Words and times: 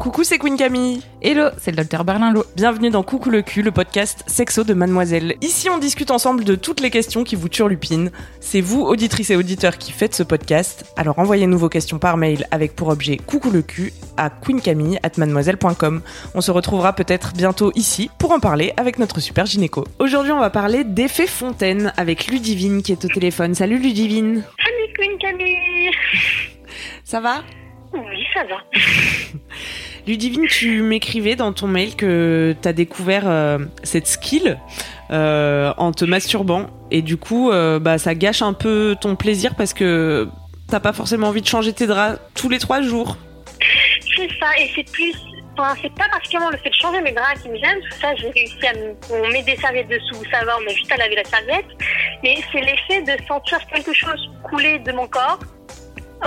Coucou, 0.00 0.22
c'est 0.22 0.38
Queen 0.38 0.56
Camille. 0.56 1.02
Hello, 1.22 1.48
c'est 1.58 1.72
le 1.72 1.76
docteur 1.76 2.04
Berlinlot. 2.04 2.44
Bienvenue 2.54 2.88
dans 2.88 3.02
Coucou 3.02 3.30
le 3.30 3.42
cul, 3.42 3.62
le 3.62 3.72
podcast 3.72 4.22
sexo 4.28 4.62
de 4.62 4.72
Mademoiselle. 4.72 5.34
Ici, 5.42 5.68
on 5.70 5.78
discute 5.78 6.12
ensemble 6.12 6.44
de 6.44 6.54
toutes 6.54 6.80
les 6.80 6.90
questions 6.90 7.24
qui 7.24 7.34
vous 7.34 7.48
turlupinent. 7.48 8.10
C'est 8.40 8.60
vous, 8.60 8.82
auditrices 8.82 9.30
et 9.30 9.36
auditeurs, 9.36 9.76
qui 9.76 9.90
faites 9.90 10.14
ce 10.14 10.22
podcast. 10.22 10.84
Alors 10.96 11.18
envoyez-nous 11.18 11.58
vos 11.58 11.68
questions 11.68 11.98
par 11.98 12.16
mail 12.16 12.46
avec 12.52 12.76
pour 12.76 12.88
objet 12.88 13.16
Coucou 13.16 13.50
le 13.50 13.62
cul 13.62 13.92
à 14.16 14.30
queencamille@mademoiselle.com. 14.30 16.02
On 16.34 16.40
se 16.40 16.52
retrouvera 16.52 16.92
peut-être 16.92 17.32
bientôt 17.34 17.72
ici 17.74 18.08
pour 18.18 18.30
en 18.30 18.38
parler 18.38 18.72
avec 18.76 19.00
notre 19.00 19.18
super 19.20 19.46
gynéco. 19.46 19.84
Aujourd'hui, 19.98 20.32
on 20.32 20.40
va 20.40 20.50
parler 20.50 20.84
d'effet 20.84 21.26
fontaine 21.26 21.92
avec 21.96 22.28
Ludivine 22.28 22.82
qui 22.82 22.92
est 22.92 23.04
au 23.04 23.08
téléphone. 23.08 23.54
Salut 23.54 23.78
Ludivine. 23.78 24.44
Salut 24.64 24.92
Queen 24.96 25.18
Camille 25.18 25.90
Ça 27.04 27.20
va? 27.20 27.42
Oui, 27.92 28.24
ça 28.32 28.44
va. 28.44 28.58
Ludivine, 30.08 30.46
tu 30.46 30.80
m'écrivais 30.80 31.36
dans 31.36 31.52
ton 31.52 31.66
mail 31.66 31.94
que 31.94 32.56
tu 32.62 32.66
as 32.66 32.72
découvert 32.72 33.24
euh, 33.26 33.58
cette 33.82 34.06
skill 34.06 34.58
euh, 35.10 35.74
en 35.76 35.92
te 35.92 36.06
masturbant 36.06 36.70
et 36.90 37.02
du 37.02 37.18
coup, 37.18 37.50
euh, 37.50 37.78
bah, 37.78 37.98
ça 37.98 38.14
gâche 38.14 38.40
un 38.40 38.54
peu 38.54 38.96
ton 38.98 39.16
plaisir 39.16 39.54
parce 39.54 39.74
que 39.74 40.26
t'as 40.66 40.80
pas 40.80 40.94
forcément 40.94 41.28
envie 41.28 41.42
de 41.42 41.46
changer 41.46 41.74
tes 41.74 41.86
draps 41.86 42.18
tous 42.34 42.48
les 42.48 42.58
trois 42.58 42.80
jours. 42.80 43.18
C'est 44.16 44.30
ça, 44.40 44.46
et 44.58 44.70
c'est 44.74 44.90
plus. 44.90 45.14
Enfin, 45.58 45.74
c'est 45.82 45.92
pas 45.92 46.08
particulièrement 46.08 46.52
le 46.52 46.56
fait 46.56 46.70
de 46.70 46.74
changer 46.74 47.02
mes 47.02 47.12
draps 47.12 47.42
qui 47.42 47.50
me 47.50 47.56
gêne, 47.58 47.78
que 47.90 47.94
ça, 47.96 48.14
j'ai 48.14 48.30
réussi 48.30 48.66
à 48.66 48.72
me. 48.72 48.94
On 49.12 49.28
met 49.28 49.42
des 49.42 49.56
serviettes 49.56 49.88
dessous, 49.88 50.24
ça 50.32 50.42
va, 50.42 50.56
on 50.58 50.70
a 50.70 50.72
juste 50.72 50.90
à 50.90 50.96
laver 50.96 51.16
la 51.16 51.24
serviette. 51.24 51.66
Mais 52.22 52.38
c'est 52.50 52.62
l'effet 52.62 53.02
de 53.02 53.22
sentir 53.26 53.58
quelque 53.70 53.92
chose 53.92 54.30
couler 54.42 54.78
de 54.78 54.92
mon 54.92 55.06
corps 55.06 55.40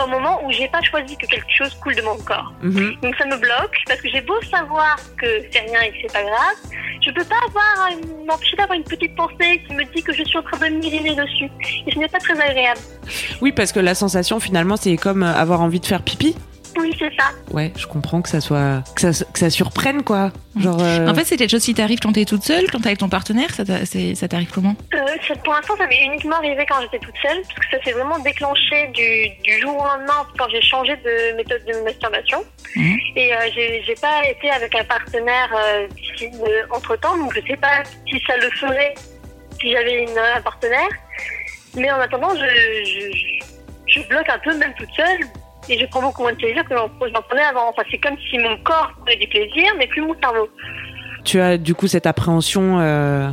au 0.04 0.08
moment 0.08 0.40
où 0.46 0.52
j'ai 0.52 0.68
pas 0.68 0.82
choisi 0.82 1.18
que 1.18 1.28
quelque 1.28 1.52
chose 1.58 1.74
coule 1.76 1.96
de 1.96 2.02
mon 2.02 2.18
corps. 2.18 2.54
Mhm. 2.62 2.98
Donc 3.02 3.16
ça 3.16 3.26
me 3.26 3.38
bloque, 3.38 3.76
parce 3.88 4.02
que 4.02 4.10
j'ai 4.10 4.22
beau 4.22 4.40
savoir 4.50 4.96
que 5.18 5.28
c'est 5.52 5.60
rien 5.60 5.82
et 5.82 5.92
que 5.92 5.98
c'est 6.02 6.14
pas 6.14 6.24
grave, 6.24 6.56
je 7.02 7.12
peux 7.12 7.24
pas 7.24 7.36
avoir 7.48 7.98
m'empêcher 8.26 8.56
d'avoir 8.58 8.78
une 8.78 8.84
petite 8.84 9.16
pensée 9.16 9.62
qui 9.68 9.74
me 9.74 9.84
dit 9.94 10.04
que 10.04 10.14
je 10.14 10.24
suis 10.24 10.38
en 10.38 10.44
train 10.44 10.70
de 10.70 10.76
m'uriner 10.76 11.16
dessus. 11.16 11.50
Et 11.88 11.92
ce 11.92 12.00
n'est 12.00 12.08
pas 12.08 12.20
très 12.20 12.40
agréable. 12.40 12.80
Oui, 13.42 13.52
parce 13.52 13.72
que 13.72 13.80
la 13.80 13.96
sensation 13.96 14.40
finalement, 14.40 14.78
c'est 14.78 14.96
comme 14.98 15.24
avoir 15.24 15.62
envie 15.62 15.80
de 15.80 15.86
faire 15.86 16.04
pipi. 16.04 16.36
Oui, 16.78 16.96
c'est 16.98 17.12
ça. 17.18 17.26
Ouais, 17.52 17.72
je 17.78 17.86
comprends 17.86 18.22
que 18.22 18.30
ça 18.30 18.40
soit 18.42 18.84
que 18.96 19.12
ça, 19.12 19.26
que 19.26 19.40
ça 19.40 19.50
surprenne 19.50 20.04
quoi. 20.04 20.32
Genre. 20.58 20.78
euh, 20.82 21.08
En 21.08 21.16
fait, 21.16 21.26
c'est 21.26 21.38
quelque 21.38 21.50
chose 21.52 21.64
qui 21.64 21.74
t'arrive 21.74 22.00
quand 22.00 22.12
t'es 22.14 22.26
toute 22.26 22.44
seule, 22.44 22.70
quand 22.72 22.80
t'es 22.80 22.88
avec 22.88 23.00
ton 23.00 23.10
partenaire, 23.10 23.50
ça 23.54 23.64
t'arrive 24.28 24.52
comment? 24.54 24.76
Euh, 24.94 25.00
pour 25.44 25.54
l'instant, 25.54 25.76
ça 25.78 25.88
m'est 25.88 26.04
uniquement 26.04 26.38
arrivé 26.38 26.66
quand 26.68 26.82
j'étais 26.82 27.00
toute 27.00 27.16
seule, 27.22 27.42
parce 27.42 27.60
que 27.68 27.78
ça 27.78 27.84
s'est 27.84 27.92
vraiment 27.92 28.20
déclenché 28.20 28.88
du, 28.94 29.30
du 29.44 29.62
jour 29.62 29.76
au 29.82 29.86
lendemain 29.86 30.26
quand 30.38 30.48
j'ai 30.50 30.62
changé 30.62 30.96
de 30.98 31.36
méthode 31.38 31.64
de 31.66 31.84
masturbation. 31.84 32.44
Mhm. 32.76 32.98
Et 33.16 33.34
euh, 33.34 33.38
j'ai 33.56 33.96
pas 34.02 34.28
été 34.30 34.50
avec 34.52 34.74
un 34.76 34.84
partenaire 34.84 35.50
euh, 35.56 35.88
euh, 36.24 36.28
entre-temps, 36.72 37.18
donc 37.18 37.34
je 37.36 37.42
sais 37.48 37.58
pas 37.58 37.84
si 38.10 38.22
ça 38.26 38.38
le 38.38 38.50
ferait 38.52 38.94
si 39.60 39.72
j'avais 39.72 40.06
un 40.38 40.42
partenaire. 40.42 40.90
Mais 41.76 41.90
en 41.92 42.00
attendant, 42.00 42.36
je, 42.36 42.46
je, 42.86 44.02
je 44.02 44.08
bloque 44.08 44.28
un 44.30 44.40
peu, 44.40 44.58
même 44.58 44.74
toute 44.78 44.90
seule, 44.96 45.20
et 45.70 45.80
je 45.80 45.86
prends 45.88 46.02
beaucoup 46.02 46.24
moins 46.24 46.34
de 46.34 46.38
plaisir 46.38 46.64
que 46.68 46.76
j'en 46.76 47.22
prenais 47.30 47.44
avant. 47.44 47.70
Enfin, 47.70 47.84
c'est 47.92 47.98
comme 48.00 48.16
si 48.30 48.38
mon 48.38 48.58
corps 48.64 48.92
prenait 49.06 49.18
du 49.18 49.28
plaisir, 49.28 49.72
mais 49.78 49.88
plus 49.88 50.02
mon 50.02 50.16
cerveau. 50.22 50.50
tu 51.24 51.40
as 51.40 51.58
du 51.58 51.76
coup 51.76 51.88
cette 51.88 52.08
appréhension 52.08 52.80
euh, 52.80 53.30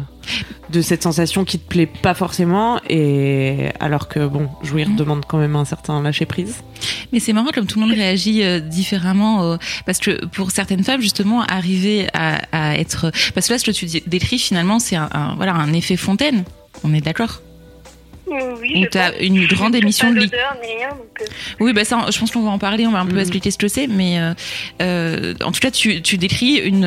de 0.69 0.83
cette 0.83 1.03
sensation 1.03 1.45
qui 1.47 1.59
te 1.59 1.67
plaît 1.67 1.87
pas 1.87 2.13
forcément 2.13 2.81
et 2.91 3.69
alors 3.81 4.09
que 4.09 4.27
bon 4.27 4.51
jouir 4.63 4.89
Mhm. 4.91 4.97
demande 4.97 5.25
quand 5.27 5.39
même 5.39 5.57
un 5.57 5.65
certain 5.65 6.03
lâcher 6.03 6.27
prise 6.27 6.63
Mais 7.13 7.19
c'est 7.21 7.33
marrant 7.33 7.49
comme 7.55 7.67
tout 7.67 7.81
le 7.81 7.87
monde 7.87 7.97
réagit 7.97 8.45
euh, 8.45 8.61
différemment 8.61 9.43
euh, 9.43 9.57
parce 9.87 9.99
que 10.01 10.27
pour 10.27 10.51
certaines 10.51 10.85
femmes 10.85 11.01
justement 11.01 11.43
arriver 11.45 12.09
à, 12.13 12.41
à 12.53 12.77
être 12.79 13.11
parce 13.35 13.49
que 13.49 13.55
là 13.55 13.59
ce 13.59 13.65
que 13.65 13.71
tu 13.71 13.87
décris 14.07 14.39
finalement 14.39 14.79
c'est 14.79 14.97
un, 14.97 15.09
un- 15.15 15.35
voilà 15.37 15.55
un 15.55 15.73
effet 15.73 15.97
fontaine. 15.97 16.45
On 16.85 16.93
est 16.93 17.01
d'accord? 17.01 17.41
Oui, 18.61 18.87
t'as 18.91 19.13
pense. 19.13 19.21
une 19.21 19.47
grande 19.47 19.75
émission 19.75 20.13
de 20.13 20.21
rien, 20.21 20.29
donc, 20.91 21.21
euh, 21.21 21.25
Oui, 21.61 21.73
bah 21.73 21.85
ça, 21.85 22.07
je 22.11 22.19
pense 22.19 22.31
qu'on 22.31 22.43
va 22.43 22.51
en 22.51 22.59
parler, 22.59 22.87
on 22.87 22.93
va 22.93 23.01
un 23.01 23.07
peu 23.07 23.13
Mhm. 23.15 23.19
expliquer 23.21 23.51
ce 23.51 23.59
que 23.59 23.69
c'est, 23.69 23.87
mais 23.87 24.19
euh, 24.21 24.35
euh, 24.83 25.35
en 25.45 25.53
tout 25.53 25.61
cas, 25.61 25.71
tu, 25.71 26.03
tu 26.03 26.19
décris 26.19 26.57
une, 26.57 26.85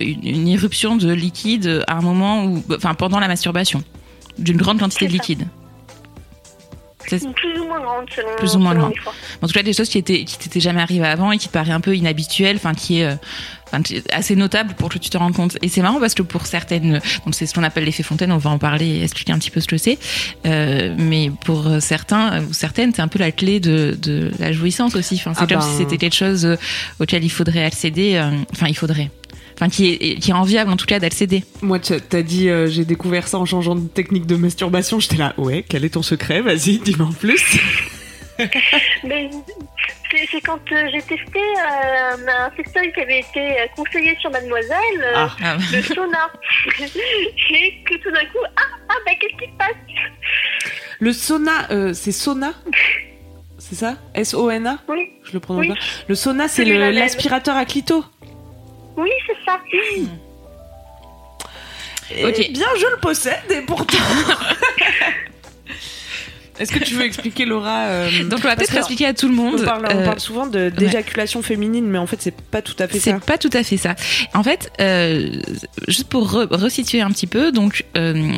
une, 0.00 0.26
une 0.26 0.48
irruption 0.48 0.96
de 0.96 1.12
liquide 1.12 1.84
à 1.86 1.94
un 1.96 2.02
moment 2.02 2.44
où, 2.44 2.62
enfin, 2.74 2.94
pendant 2.94 3.18
la 3.20 3.28
masturbation, 3.28 3.82
d'une 4.38 4.56
grande 4.56 4.78
quantité 4.80 5.06
de 5.06 5.12
liquide. 5.12 5.46
Plus 7.08 7.22
ou 7.60 7.64
moins 7.66 7.80
grande 7.80 8.06
selon, 8.14 8.28
Plus 8.36 8.56
ou 8.56 8.58
moins 8.58 8.72
selon 8.72 8.82
grande. 8.88 8.94
En 9.40 9.46
tout 9.46 9.52
cas, 9.52 9.62
des 9.62 9.72
choses 9.72 9.88
qui 9.88 9.98
étaient, 9.98 10.24
qui 10.24 10.38
t'étaient 10.38 10.58
jamais 10.60 10.80
arrivées 10.82 11.06
avant 11.06 11.30
et 11.30 11.38
qui 11.38 11.46
te 11.46 11.52
paraît 11.52 11.70
un 11.70 11.80
peu 11.80 11.94
inhabituel, 11.94 12.56
enfin, 12.56 12.74
qui 12.74 12.98
est 13.00 13.04
euh, 13.04 13.14
enfin, 13.72 13.82
assez 14.12 14.36
notable 14.36 14.74
pour 14.78 14.88
que 14.88 14.98
tu 14.98 15.10
te 15.10 15.16
rendes 15.18 15.34
compte. 15.34 15.56
Et 15.62 15.68
c'est 15.68 15.82
marrant 15.82 16.00
parce 16.00 16.14
que 16.14 16.22
pour 16.22 16.46
certaines, 16.46 17.00
donc 17.24 17.34
c'est 17.34 17.46
ce 17.46 17.54
qu'on 17.54 17.62
appelle 17.62 17.84
l'effet 17.84 18.02
fontaine, 18.02 18.32
on 18.32 18.38
va 18.38 18.50
en 18.50 18.58
parler 18.58 18.86
et 18.86 19.02
expliquer 19.04 19.32
un 19.32 19.38
petit 19.38 19.50
peu 19.50 19.60
ce 19.60 19.66
que 19.66 19.76
c'est. 19.78 19.98
Euh, 20.46 20.94
mais 20.98 21.30
pour 21.44 21.68
certains 21.80 22.42
ou 22.44 22.52
certaines, 22.52 22.92
c'est 22.94 23.02
un 23.02 23.08
peu 23.08 23.18
la 23.18 23.32
clé 23.32 23.60
de, 23.60 23.96
de 24.00 24.30
la 24.38 24.52
jouissance 24.52 24.94
aussi. 24.94 25.16
Enfin, 25.16 25.32
c'est 25.34 25.42
Ah 25.42 25.46
comme 25.46 25.58
ben. 25.58 25.62
si 25.70 25.76
c'était 25.78 25.98
quelque 25.98 26.16
chose 26.16 26.44
euh, 26.46 26.56
auquel 27.00 27.24
il 27.24 27.30
faudrait 27.30 27.64
accéder. 27.64 28.14
euh, 28.14 28.30
Enfin, 28.52 28.66
il 28.68 28.76
faudrait. 28.76 29.10
Enfin, 29.58 29.70
qui 29.70 29.86
est, 29.88 30.18
qui 30.20 30.30
est 30.30 30.34
enviable 30.34 30.70
en 30.70 30.76
tout 30.76 30.84
cas 30.84 30.98
d'accéder. 31.00 31.42
moi 31.62 31.78
tu- 31.78 31.94
t'as 31.98 32.20
dit 32.20 32.50
euh, 32.50 32.66
j'ai 32.68 32.84
découvert 32.84 33.26
ça 33.26 33.38
en 33.38 33.46
changeant 33.46 33.74
de 33.74 33.86
technique 33.88 34.26
de 34.26 34.36
masturbation 34.36 35.00
j'étais 35.00 35.16
là 35.16 35.32
ouais 35.38 35.64
quel 35.66 35.82
est 35.86 35.88
ton 35.94 36.02
secret? 36.02 36.42
Vas-y 36.42 36.78
dis-moi 36.78 37.06
en 37.06 37.12
plus 37.12 37.42
c'est 40.10 40.26
c'est 40.30 40.40
quand 40.40 40.60
euh, 40.72 40.88
j'ai 40.92 41.02
testé 41.02 41.38
euh, 41.40 42.16
un 42.28 42.50
sextoy 42.56 42.92
qui 42.92 43.00
avait 43.00 43.20
été 43.20 43.60
euh, 43.60 43.66
conseillé 43.74 44.16
sur 44.20 44.30
Mademoiselle, 44.30 45.00
euh, 45.02 45.12
Ah. 45.16 45.30
Ah, 45.42 45.56
le 45.72 45.82
sauna. 45.82 46.30
et 46.78 47.82
que 47.84 47.96
tout 48.02 48.10
d'un 48.10 48.24
coup, 48.26 48.38
ah, 48.56 48.62
ah 48.88 48.94
bah 49.04 49.12
qu'est-ce 49.20 49.36
qui 49.44 49.50
se 49.50 49.56
passe? 49.58 49.76
Le 51.00 51.12
sauna 51.12 51.70
euh, 51.70 51.92
c'est 51.92 52.12
sauna? 52.12 52.52
C'est 53.58 53.74
ça? 53.74 53.96
S-O-N-A 54.14 54.78
Oui, 54.88 55.10
je 55.24 55.32
le 55.32 55.40
prononce 55.40 55.62
Oui. 55.62 55.68
pas 55.68 55.74
le 56.08 56.14
sauna 56.14 56.46
c'est 56.48 56.64
l'aspirateur 56.64 57.56
à 57.56 57.64
clito 57.64 58.04
oui, 58.98 59.10
c'est 59.26 59.36
ça. 59.44 59.60
Ok. 62.26 62.34
Eh 62.38 62.48
bien 62.50 62.66
je 62.80 62.86
le 62.86 62.96
possède 62.98 63.42
et 63.50 63.60
pourtant 63.60 63.98
est-ce 66.58 66.72
que 66.72 66.78
tu 66.82 66.94
veux 66.94 67.04
expliquer 67.04 67.44
Laura 67.44 67.86
euh, 67.86 68.24
Donc, 68.24 68.40
on 68.44 68.48
va 68.48 68.56
peut-être 68.56 68.72
que- 68.72 68.78
expliquer 68.78 69.06
à 69.06 69.14
tout 69.14 69.28
le 69.28 69.34
monde. 69.34 69.56
On 69.60 69.64
parle, 69.64 69.86
on 69.92 69.96
euh, 69.98 70.04
parle 70.04 70.20
souvent 70.20 70.46
de 70.46 70.68
d'éjaculation 70.70 71.42
féminine, 71.42 71.86
mais 71.86 71.98
en 71.98 72.06
fait, 72.06 72.16
c'est 72.20 72.34
pas 72.34 72.62
tout 72.62 72.76
à 72.78 72.88
fait 72.88 72.98
C'est 72.98 73.10
ça. 73.12 73.20
pas 73.20 73.38
tout 73.38 73.50
à 73.52 73.62
fait 73.62 73.76
ça. 73.76 73.94
En 74.34 74.42
fait, 74.42 74.70
euh, 74.80 75.28
juste 75.88 76.08
pour 76.08 76.28
re- 76.32 76.48
resituer 76.54 77.00
un 77.00 77.10
petit 77.10 77.26
peu, 77.26 77.52
donc 77.52 77.84
euh, 77.96 78.30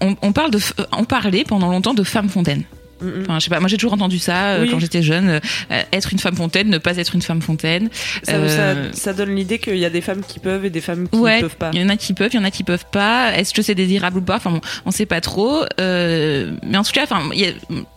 on, 0.00 0.16
on 0.22 0.32
parle 0.32 0.50
de, 0.50 0.58
on 0.92 1.04
parlait 1.04 1.44
pendant 1.44 1.70
longtemps 1.70 1.94
de 1.94 2.02
femme 2.02 2.28
fontaine. 2.28 2.64
Enfin, 3.22 3.38
je 3.38 3.44
sais 3.44 3.50
pas, 3.50 3.60
moi 3.60 3.68
j'ai 3.68 3.76
toujours 3.76 3.92
entendu 3.94 4.18
ça 4.18 4.48
euh, 4.52 4.62
Oui. 4.62 4.70
quand 4.70 4.78
j'étais 4.78 5.02
jeune, 5.02 5.28
euh, 5.28 5.82
être 5.92 6.12
une 6.12 6.18
femme 6.18 6.36
fontaine, 6.36 6.68
ne 6.68 6.78
pas 6.78 6.96
être 6.96 7.14
une 7.14 7.22
femme 7.22 7.42
fontaine. 7.42 7.88
Ça, 8.22 8.32
Euh, 8.34 8.92
ça- 8.92 8.98
ça 8.98 9.12
donne 9.12 9.34
l'idée 9.34 9.58
qu'il 9.58 9.76
y 9.78 9.84
a 9.84 9.90
des 9.90 10.00
femmes 10.00 10.22
qui 10.26 10.38
peuvent 10.38 10.64
et 10.64 10.70
des 10.70 10.80
femmes 10.80 11.08
qui 11.08 11.18
ouais, 11.18 11.36
ne 11.36 11.42
peuvent 11.42 11.56
pas. 11.56 11.70
il 11.72 11.80
y 11.80 11.84
en 11.84 11.88
a 11.88 11.96
qui 11.96 12.12
peuvent, 12.14 12.30
il 12.32 12.36
y 12.36 12.38
en 12.40 12.44
a 12.44 12.50
qui 12.50 12.62
peuvent 12.64 12.84
pas. 12.92 13.32
Est-ce 13.36 13.52
que 13.54 13.62
c'est 13.62 13.74
désirable 13.74 14.18
ou 14.18 14.22
pas? 14.22 14.36
Enfin 14.36 14.50
bon, 14.50 14.60
on 14.86 14.90
sait 14.90 15.06
pas 15.06 15.20
trop. 15.20 15.62
Euh, 15.80 16.52
mais 16.66 16.76
en 16.78 16.82
tout 16.84 16.92
cas, 16.92 17.04
enfin, 17.04 17.22
il 17.34 17.40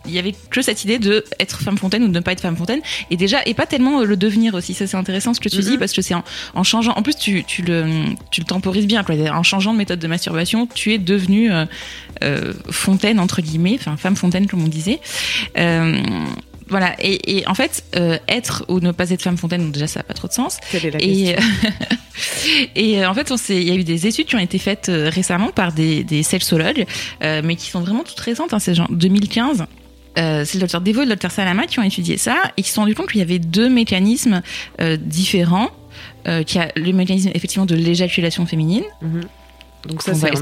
y, 0.08 0.12
y 0.14 0.18
avait 0.18 0.34
que 0.50 0.62
cette 0.62 0.84
idée 0.84 0.98
de 0.98 1.24
être 1.40 1.60
femme 1.60 1.78
fontaine 1.78 2.02
ou 2.04 2.08
de 2.08 2.12
ne 2.12 2.20
pas 2.20 2.32
être 2.32 2.40
femme 2.40 2.56
fontaine. 2.56 2.80
Et 3.10 3.16
déjà, 3.16 3.38
et 3.46 3.54
pas 3.54 3.66
tellement 3.66 4.02
le 4.02 4.16
devenir 4.16 4.54
aussi. 4.54 4.74
Ça 4.74 4.86
c'est 4.86 4.96
intéressant 4.96 5.34
ce 5.34 5.40
que 5.40 5.48
tu 5.48 5.60
dis 5.60 5.78
parce 5.78 5.92
que 5.92 6.02
c'est 6.02 6.14
en, 6.14 6.24
en 6.54 6.62
changeant. 6.62 6.92
En 6.96 7.02
plus, 7.02 7.16
tu, 7.16 7.44
tu 7.44 7.62
le 7.62 7.84
tu 8.30 8.40
le 8.40 8.46
temporises 8.46 8.86
bien. 8.86 9.04
Quoi. 9.04 9.14
En 9.32 9.42
changeant 9.42 9.72
de 9.72 9.78
méthode 9.78 9.98
de 9.98 10.06
masturbation, 10.06 10.66
tu 10.74 10.92
es 10.92 10.98
devenue 10.98 11.52
euh, 11.52 11.64
euh, 11.64 11.66
fontaine 12.70 13.20
entre 13.20 13.42
guillemets, 13.42 13.76
enfin 13.78 13.96
femme 13.96 14.16
fontaine 14.16 14.46
comme 14.46 14.62
on 14.64 14.68
disait. 14.68 15.00
Euh, 15.58 16.00
voilà. 16.68 16.94
Et, 16.98 17.38
et 17.38 17.46
en 17.46 17.54
fait, 17.54 17.84
euh, 17.96 18.18
être 18.26 18.64
ou 18.68 18.80
ne 18.80 18.90
pas 18.90 19.10
être 19.10 19.20
femme 19.22 19.36
fontaine, 19.36 19.70
déjà 19.70 19.86
ça 19.86 20.00
n'a 20.00 20.04
pas 20.04 20.14
trop 20.14 20.28
de 20.28 20.32
sens. 20.32 20.56
Quelle 20.70 20.86
est 20.86 20.90
la 20.92 21.02
Et, 21.02 21.34
question 21.34 21.70
et 22.74 23.02
euh, 23.04 23.10
en 23.10 23.14
fait, 23.14 23.30
il 23.50 23.62
y 23.62 23.70
a 23.70 23.74
eu 23.74 23.84
des 23.84 24.06
études 24.06 24.26
qui 24.26 24.36
ont 24.36 24.40
été 24.40 24.58
faites 24.58 24.88
euh, 24.88 25.10
récemment 25.12 25.50
par 25.50 25.72
des, 25.72 26.04
des 26.04 26.22
sexologues, 26.22 26.86
euh, 27.22 27.42
mais 27.44 27.56
qui 27.56 27.68
sont 27.70 27.80
vraiment 27.80 28.02
toutes 28.02 28.20
récentes. 28.20 28.54
Hein, 28.54 28.58
c'est 28.60 28.74
genre 28.74 28.88
2015. 28.90 29.66
euh, 30.18 30.44
c'est 30.46 30.54
le 30.54 30.60
docteur 30.60 30.80
Devo 30.80 31.02
et 31.02 31.04
le 31.04 31.10
docteur 31.10 31.30
Salama 31.32 31.66
qui 31.66 31.78
ont 31.80 31.82
étudié 31.82 32.16
ça 32.16 32.36
et 32.56 32.62
qui 32.62 32.68
se 32.70 32.74
sont 32.76 32.82
rendus 32.82 32.94
compte 32.94 33.10
qu'il 33.10 33.18
y 33.20 33.22
avait 33.22 33.38
deux 33.40 33.68
mécanismes 33.68 34.40
euh, 34.80 34.96
différents. 34.96 35.70
Euh, 36.26 36.42
qui 36.42 36.58
a 36.58 36.70
le 36.74 36.92
mécanisme 36.92 37.30
effectivement 37.34 37.66
de 37.66 37.74
l'éjaculation 37.74 38.46
féminine, 38.46 38.82
Donc 39.88 40.02
ça, 40.02 40.14
c'est 40.14 40.30
un- 40.30 40.40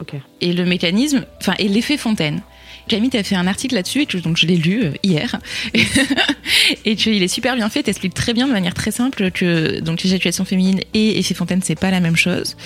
Ok. 0.00 0.14
et 0.40 0.52
le 0.52 0.64
mécanisme, 0.64 1.24
enfin, 1.40 1.54
et 1.58 1.68
l'effet 1.68 1.96
Fontaine. 1.96 2.40
Camille, 2.88 3.10
tu 3.10 3.18
as 3.18 3.22
fait 3.22 3.34
un 3.34 3.46
article 3.46 3.74
là-dessus, 3.74 4.02
et 4.02 4.06
que- 4.06 4.16
donc 4.16 4.38
je 4.38 4.46
l'ai 4.46 4.56
lu 4.56 4.82
euh, 4.82 4.92
hier, 5.02 5.38
et 6.86 6.96
tu, 6.96 7.14
il 7.14 7.22
est 7.22 7.28
super 7.28 7.54
bien 7.54 7.68
fait, 7.68 7.82
t'expliques 7.82 8.14
très 8.14 8.32
bien 8.32 8.46
de 8.46 8.52
manière 8.52 8.72
très 8.72 8.90
simple 8.90 9.30
que 9.30 9.80
donc 9.80 10.02
l'éjaculation 10.02 10.46
féminine 10.46 10.80
et 10.94 11.18
effet 11.18 11.34
Fontaine, 11.34 11.60
c'est 11.62 11.78
pas 11.78 11.90
la 11.90 12.00
même 12.00 12.16
chose. 12.16 12.56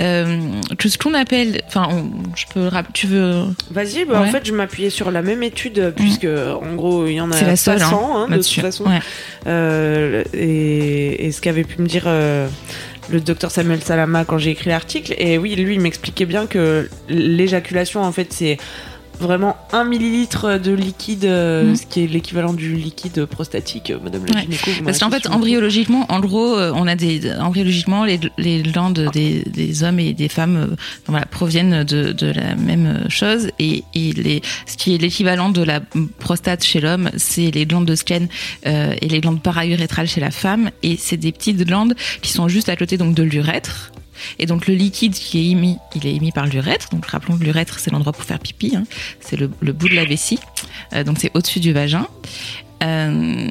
Euh, 0.00 0.40
que 0.78 0.88
ce 0.88 0.98
qu'on 0.98 1.14
appelle, 1.14 1.62
enfin, 1.68 1.88
je 2.36 2.44
peux, 2.52 2.68
tu 2.94 3.06
veux, 3.06 3.44
Vas-y, 3.70 4.04
bah, 4.06 4.20
en 4.22 4.26
fait, 4.26 4.44
je 4.44 4.52
m'appuyais 4.52 4.90
sur 4.90 5.10
la 5.12 5.22
même 5.22 5.42
étude, 5.42 5.92
puisque 5.96 6.24
en 6.26 6.74
gros, 6.74 7.06
il 7.06 7.14
y 7.14 7.20
en 7.20 7.30
a 7.30 7.36
c'est 7.36 7.46
la 7.46 7.56
seule, 7.56 7.78
500 7.78 7.96
hein, 8.16 8.26
hein, 8.28 8.36
de 8.36 8.42
toute 8.42 8.60
façon. 8.60 8.84
Ouais. 8.86 8.98
Euh, 9.46 10.24
et, 10.34 11.26
et 11.26 11.32
ce 11.32 11.40
qu'avait 11.40 11.64
pu 11.64 11.80
me 11.80 11.86
dire 11.86 12.04
euh, 12.06 12.48
le 13.10 13.20
docteur 13.20 13.50
Samuel 13.50 13.82
Salama 13.82 14.24
quand 14.24 14.38
j'ai 14.38 14.50
écrit 14.50 14.70
l'article. 14.70 15.14
Et 15.18 15.38
oui, 15.38 15.54
lui, 15.56 15.74
il 15.74 15.80
m'expliquait 15.80 16.26
bien 16.26 16.46
que 16.46 16.88
l'éjaculation, 17.08 18.02
en 18.02 18.12
fait, 18.12 18.32
c'est 18.32 18.58
vraiment 19.20 19.56
un 19.72 19.84
millilitre 19.84 20.58
de 20.58 20.72
liquide, 20.72 21.24
euh, 21.24 21.64
Mhm. 21.70 21.76
ce 21.76 21.86
qui 21.86 22.02
est 22.04 22.06
l'équivalent 22.06 22.52
du 22.52 22.74
liquide 22.74 23.24
prostatique, 23.26 23.90
euh, 23.90 23.98
madame 24.02 24.24
la 24.26 24.34
Ouais. 24.34 24.42
gynéco. 24.42 24.70
vous 24.78 24.84
Parce 24.84 24.98
qu'en 24.98 25.10
fait, 25.10 25.26
embryologiquement, 25.28 26.06
en 26.08 26.20
gros, 26.20 26.56
euh, 26.56 26.72
on 26.74 26.86
a 26.86 26.96
des 26.96 27.30
embryologiquement 27.38 28.04
les, 28.04 28.18
les 28.38 28.62
glandes 28.62 29.10
des, 29.12 29.42
des 29.44 29.82
hommes 29.82 30.00
et 30.00 30.12
des 30.14 30.28
femmes, 30.28 30.76
voilà, 31.06 31.26
proviennent 31.26 31.84
de, 31.84 32.12
de 32.12 32.26
la 32.32 32.54
même 32.56 33.04
chose 33.08 33.50
et, 33.58 33.84
et 33.94 34.12
les, 34.12 34.42
ce 34.66 34.76
qui 34.76 34.94
est 34.94 34.98
l'équivalent 34.98 35.50
de 35.50 35.62
la 35.62 35.80
prostate 36.18 36.64
chez 36.64 36.80
l'homme, 36.80 37.10
c'est 37.16 37.50
les 37.50 37.66
glandes 37.66 37.86
de 37.86 37.94
Skene 37.94 38.28
euh, 38.66 38.94
et 39.00 39.08
les 39.08 39.20
glandes 39.20 39.42
paraurétrales 39.42 40.08
chez 40.08 40.20
la 40.20 40.30
femme 40.30 40.70
et 40.82 40.96
c'est 40.98 41.16
des 41.16 41.32
petites 41.32 41.62
glandes 41.66 41.94
qui 42.22 42.32
sont 42.32 42.48
juste 42.48 42.68
à 42.68 42.76
côté 42.76 42.96
donc 42.96 43.14
de 43.14 43.22
l'urètre. 43.22 43.92
Et 44.40 44.46
donc 44.46 44.66
le 44.66 44.74
liquide 44.74 45.12
qui 45.12 45.38
est 45.38 45.50
émis, 45.50 45.76
il 45.94 46.06
est 46.06 46.14
émis 46.14 46.32
par 46.32 46.46
l'urètre. 46.46 46.88
Donc 46.90 47.06
rappelons 47.06 47.38
que 47.38 47.44
l'urètre 47.44 47.78
c'est 47.78 47.90
l'endroit 47.90 48.12
pour 48.12 48.24
faire 48.24 48.38
pipi, 48.38 48.74
hein. 48.74 48.84
c'est 49.20 49.36
le, 49.36 49.48
bout 49.48 49.88
de 49.88 49.94
la 49.94 50.04
vessie, 50.04 50.40
Euh, 50.92 51.04
donc 51.04 51.18
c'est 51.20 51.30
au-dessus 51.34 51.60
du 51.60 51.72
vagin. 51.72 52.06
Euh, 52.82 53.48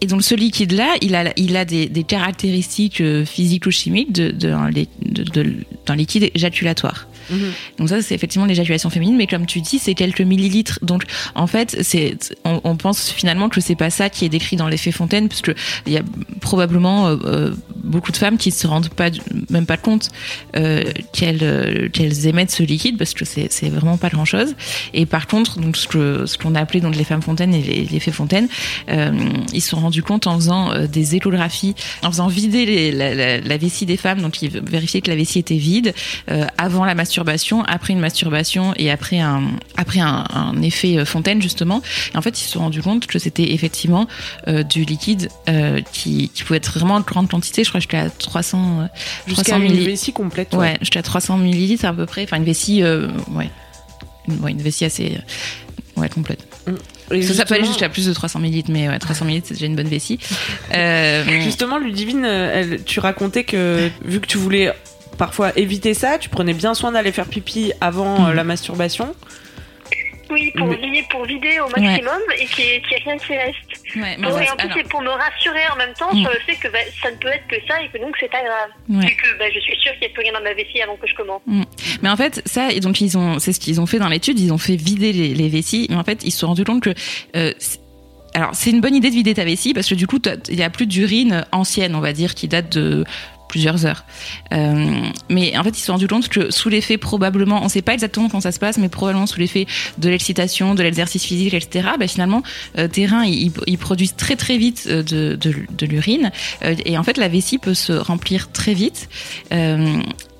et 0.00 0.06
donc 0.06 0.22
ce 0.22 0.34
liquide-là, 0.34 0.94
il 1.02 1.14
a, 1.14 1.32
il 1.36 1.56
a 1.56 1.64
des, 1.64 1.88
des 1.88 2.04
caractéristiques 2.04 3.00
euh, 3.00 3.24
physico-chimiques 3.26 4.12
d'un 4.12 4.70
liquide 5.96 6.30
éjaculatoire. 6.34 7.06
Mhm. 7.30 7.52
Donc 7.78 7.88
ça, 7.88 8.02
c'est 8.02 8.14
effectivement 8.14 8.46
l'éjaculation 8.46 8.90
féminine, 8.90 9.16
mais 9.16 9.26
comme 9.26 9.46
tu 9.46 9.60
dis, 9.60 9.78
c'est 9.78 9.94
quelques 9.94 10.20
millilitres. 10.20 10.78
Donc 10.82 11.04
en 11.34 11.46
fait, 11.46 11.76
c'est, 11.82 12.16
on, 12.44 12.76
pense 12.76 13.10
finalement 13.10 13.48
que 13.48 13.60
c'est 13.60 13.74
pas 13.76 13.90
ça 13.90 14.08
qui 14.10 14.24
est 14.24 14.28
décrit 14.28 14.56
dans 14.56 14.68
l'effet 14.68 14.92
Fontaine, 14.92 15.28
parce 15.28 15.40
que 15.40 15.52
il 15.86 15.92
y 15.92 15.96
a 15.96 16.02
probablement 16.40 17.08
euh, 17.08 17.16
euh, 17.24 17.54
beaucoup 17.76 18.12
de 18.12 18.16
femmes 18.16 18.38
qui 18.38 18.50
se 18.50 18.66
rendent 18.66 18.88
pas, 18.88 19.10
même 19.50 19.66
pas 19.66 19.76
compte 19.76 20.08
euh, 20.56 20.84
qu'elles, 21.12 21.90
qu'elles 21.92 22.26
émettent 22.26 22.50
ce 22.50 22.62
liquide, 22.62 22.98
parce 22.98 23.14
que 23.14 23.24
c'est, 23.24 23.50
c'est 23.50 23.68
vraiment 23.68 23.96
pas 23.96 24.08
grand 24.08 24.24
chose. 24.24 24.54
Et 24.94 25.06
par 25.06 25.26
contre, 25.26 25.60
donc 25.60 25.76
ce 25.76 25.86
que 25.86 26.26
ce 26.26 26.36
qu'on 26.38 26.54
a 26.54 26.60
appelé 26.60 26.80
donc 26.80 26.96
les 26.96 27.04
femmes 27.04 27.22
fontaines 27.22 27.54
et 27.54 27.62
l'effet 27.90 28.12
Fontaine, 28.12 28.48
ils 28.88 29.60
se 29.60 29.70
sont 29.70 29.80
rendus 29.80 30.02
compte 30.02 30.26
en 30.26 30.36
faisant 30.36 30.86
des 30.86 31.14
échographies, 31.16 31.74
en 32.02 32.10
faisant 32.10 32.28
vider 32.28 32.92
la, 32.92 33.40
la- 33.40 33.56
vessie 33.58 33.86
des 33.86 33.96
femmes, 33.96 34.22
donc 34.22 34.40
ils 34.42 34.50
vérifiaient 34.50 35.00
que 35.02 35.10
la 35.10 35.16
vessie 35.16 35.38
était 35.38 35.56
vide 35.56 35.92
avant 36.56 36.84
la 36.84 36.94
masturbation, 36.94 37.19
après 37.66 37.92
une 37.92 38.00
masturbation 38.00 38.72
et 38.76 38.90
après 38.90 39.18
un 39.20 39.42
après 39.76 40.00
un, 40.00 40.24
un 40.32 40.60
effet 40.62 40.98
euh, 40.98 41.04
Fontaine 41.04 41.40
justement. 41.42 41.82
Et 42.14 42.16
en 42.18 42.22
fait, 42.22 42.40
ils 42.40 42.44
se 42.44 42.50
sont 42.50 42.60
rendus 42.60 42.82
compte 42.82 43.06
que 43.06 43.18
c'était 43.18 43.52
effectivement 43.52 44.06
euh, 44.48 44.62
du 44.62 44.84
liquide 44.84 45.28
euh, 45.48 45.80
qui, 45.92 46.30
qui 46.34 46.44
pouvait 46.44 46.58
être 46.58 46.78
vraiment 46.78 47.00
de 47.00 47.04
grande 47.04 47.28
quantité. 47.30 47.64
Je 47.64 47.68
crois 47.68 47.80
que 47.80 47.84
j'étais 47.84 47.96
à 47.96 48.10
300 48.10 48.80
euh, 48.82 48.86
Jusqu'à 49.26 49.42
300 49.44 49.60
une 49.62 49.72
milli- 49.72 49.84
vessie 49.86 50.12
complète. 50.12 50.54
Ouais, 50.54 50.76
j'étais 50.82 50.98
à 50.98 51.02
300 51.02 51.38
millilitres 51.38 51.84
à 51.84 51.92
peu 51.92 52.06
près. 52.06 52.22
Enfin, 52.24 52.36
une 52.36 52.44
vessie, 52.44 52.82
euh, 52.82 53.08
ouais. 53.32 53.50
Une, 54.28 54.38
ouais, 54.40 54.50
une 54.52 54.62
vessie 54.62 54.84
assez. 54.84 55.18
ouais, 55.96 56.08
complète. 56.08 56.46
Et 57.10 57.22
Ça, 57.22 57.34
ça 57.34 57.44
peut 57.44 57.54
aller 57.54 57.64
jusqu'à 57.64 57.88
plus 57.88 58.06
de 58.06 58.12
300 58.12 58.38
millilitres, 58.38 58.70
mais 58.70 58.88
ouais, 58.88 58.98
300 58.98 59.24
millilitres, 59.24 59.48
c'est 59.48 59.54
déjà 59.54 59.66
une 59.66 59.76
bonne 59.76 59.88
vessie. 59.88 60.18
Euh, 60.72 61.24
Justement, 61.42 61.78
Ludivine, 61.78 62.24
elle- 62.24 62.84
tu 62.84 63.00
racontais 63.00 63.42
que 63.44 63.90
vu 64.04 64.20
que 64.20 64.26
tu 64.26 64.38
voulais 64.38 64.72
parfois 65.20 65.52
éviter 65.56 65.92
ça, 65.94 66.18
tu 66.18 66.28
prenais 66.30 66.54
bien 66.54 66.72
soin 66.74 66.90
d'aller 66.92 67.12
faire 67.12 67.26
pipi 67.26 67.72
avant 67.80 68.26
euh, 68.28 68.32
la 68.34 68.42
masturbation. 68.42 69.14
Oui, 70.30 70.52
pour, 70.56 70.68
vider, 70.68 71.04
pour 71.10 71.24
vider 71.24 71.58
au 71.58 71.68
maximum 71.68 72.20
et 72.40 72.46
qu'il 72.46 72.64
n'y 72.64 72.70
ait, 72.70 72.82
rien 73.04 73.18
qui 73.18 73.36
reste. 73.36 73.56
ouais, 73.96 74.16
mais 74.16 74.28
Donc, 74.28 74.36
ouais, 74.38 74.44
et 74.46 74.50
en 74.50 74.54
plus, 74.56 74.68
c'est 74.76 74.88
pour 74.88 75.02
me 75.02 75.08
rassurer 75.10 75.66
en 75.72 75.76
même 75.76 75.92
temps 75.98 76.12
Mm. 76.14 76.20
sur 76.22 76.30
le 76.30 76.38
fait 76.46 76.54
que 76.54 76.68
bah, 76.68 76.78
ça 77.02 77.10
ne 77.10 77.16
peut 77.16 77.26
être 77.28 77.46
que 77.48 77.56
ça 77.68 77.82
et 77.82 77.88
que 77.88 77.98
donc 77.98 78.14
c'est 78.20 78.30
pas 78.30 78.40
grave. 78.42 78.70
ouais. 78.90 79.06
Vu 79.08 79.16
que 79.16 79.38
bah, 79.40 79.46
je 79.52 79.58
suis 79.58 79.76
sûre 79.82 79.90
qu'il 79.94 80.02
n'y 80.02 80.06
a 80.06 80.10
plus 80.10 80.22
rien 80.22 80.32
dans 80.32 80.42
ma 80.42 80.54
vessie 80.54 80.80
avant 80.82 80.96
que 80.96 81.06
je 81.08 81.14
commence. 81.16 81.42
Mais 82.00 82.08
en 82.08 82.16
fait, 82.16 82.42
ça, 82.46 82.70
et 82.70 82.78
donc 82.80 83.00
ils 83.00 83.18
ont, 83.18 83.40
c'est 83.40 83.52
ce 83.52 83.58
qu'ils 83.60 83.80
ont 83.80 83.86
fait 83.86 83.98
dans 83.98 84.08
l'étude, 84.08 84.38
ils 84.38 84.52
ont 84.52 84.58
fait 84.58 84.76
vider 84.76 85.12
les, 85.12 85.34
les 85.34 85.48
vessies, 85.48 85.88
mais 85.90 85.96
en 85.96 86.04
fait, 86.04 86.20
ils 86.24 86.30
se 86.30 86.38
sont 86.38 86.46
rendus 86.46 86.64
compte 86.64 86.82
que, 86.84 86.90
euh, 87.36 87.52
c'est- 87.58 87.80
alors 88.34 88.50
c'est 88.54 88.70
une 88.70 88.80
bonne 88.80 88.94
idée 88.94 89.10
de 89.10 89.14
vider 89.16 89.34
ta 89.34 89.44
vessie 89.44 89.74
parce 89.74 89.88
que 89.88 89.96
du 89.96 90.06
coup, 90.06 90.20
il 90.48 90.54
y 90.58 90.62
a 90.62 90.70
plus 90.70 90.86
d'urine 90.86 91.44
ancienne, 91.50 91.96
on 91.96 92.00
va 92.00 92.12
dire, 92.12 92.36
qui 92.36 92.46
date 92.46 92.70
de 92.78 93.04
plusieurs 93.50 93.84
heures. 93.84 94.04
Euh, 94.54 95.02
mais 95.28 95.58
en 95.58 95.64
fait, 95.64 95.70
ils 95.70 95.80
se 95.80 95.86
sont 95.86 95.92
rendus 95.92 96.06
compte 96.06 96.28
que 96.28 96.52
sous 96.52 96.68
l'effet 96.68 96.98
probablement, 96.98 97.60
on 97.64 97.68
sait 97.68 97.82
pas 97.82 97.92
exactement 97.94 98.28
comment 98.28 98.40
ça 98.40 98.52
se 98.52 98.60
passe, 98.60 98.78
mais 98.78 98.88
probablement 98.88 99.26
sous 99.26 99.40
l'effet 99.40 99.66
de 99.98 100.08
l'excitation, 100.08 100.74
de 100.76 100.82
l'exercice 100.84 101.24
physique, 101.24 101.52
etc. 101.52 101.88
Bah, 101.98 102.06
finalement, 102.06 102.42
euh, 102.78 102.86
tes 102.86 103.06
reins, 103.06 103.24
ils, 103.24 103.50
produisent 103.78 104.14
très 104.14 104.36
très 104.36 104.56
vite 104.56 104.86
euh, 104.88 105.02
de, 105.02 105.84
l'urine, 105.84 106.30
Euh, 106.62 106.74
et 106.84 106.96
en 106.96 107.02
fait, 107.02 107.16
la 107.16 107.28
vessie 107.28 107.58
peut 107.58 107.74
se 107.74 107.92
remplir 107.92 108.52
très 108.52 108.74
vite. 108.74 109.08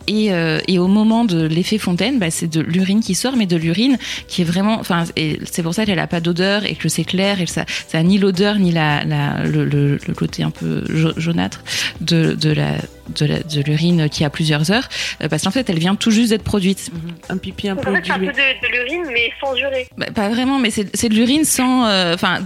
Et, 0.07 0.79
au 0.79 0.89
moment 0.89 1.25
de 1.25 1.47
l'effet 1.47 1.79
fontaine, 1.79 2.19
bah, 2.19 2.31
c'est 2.31 2.49
de 2.49 2.61
l'urine 2.61 3.01
qui 3.01 3.15
sort, 3.15 3.37
mais 3.37 3.47
de 3.47 3.57
l'urine 3.57 3.97
qui 4.27 4.43
est 4.43 4.45
vraiment, 4.45 4.79
enfin, 4.81 5.05
c'est 5.45 5.63
pour 5.63 5.75
ça 5.75 5.85
qu'elle 5.87 6.01
a 6.01 6.09
pas 6.09 6.21
d'odeur 6.21 6.65
et 6.65 6.75
que 6.75 6.89
c'est 6.89 7.05
clair 7.05 7.41
et 7.41 7.45
que 7.45 7.51
ça, 7.51 7.65
ça 7.87 7.99
a 7.99 8.03
ni 8.03 8.19
l'odeur 8.19 8.59
ni 8.59 8.73
le, 8.73 9.99
côté 10.15 10.43
un 10.43 10.51
peu 10.51 10.85
ja- 10.93 11.15
jaunâtre 11.17 11.63
de, 12.01 12.35
de 12.35 12.51
la 12.51 12.77
de 13.17 13.27
la- 13.27 13.43
de 13.43 13.61
l'urine 13.63 14.09
qui 14.09 14.25
a 14.25 14.31
plusieurs 14.31 14.71
heures, 14.71 14.89
euh, 15.23 15.29
parce 15.29 15.43
qu'en 15.43 15.51
fait, 15.51 15.69
elle 15.69 15.79
vient 15.81 15.97
tout 15.97 16.11
juste 16.13 16.31
d'être 16.31 16.45
produite. 16.45 16.91
Un 17.29 17.37
pipi 17.39 17.69
un 17.69 17.75
peu 17.77 17.91
en 17.91 17.95
fait, 17.97 18.03
c'est 18.07 18.13
un 18.13 18.19
peu 18.19 18.27
de, 18.27 18.31
de 18.33 18.73
l'urine, 18.73 19.03
mais 19.13 19.31
sans 19.41 19.55
urée. 19.57 19.89
Bah, 19.99 20.07
pas 20.15 20.29
vraiment, 20.29 20.59
mais 20.59 20.71
c'est 20.71 20.95
c'est 20.97 21.09
de 21.09 21.15
l'urine 21.15 21.45
sans, 21.45 21.87
euh, 21.87 22.15
enfin, 22.15 22.39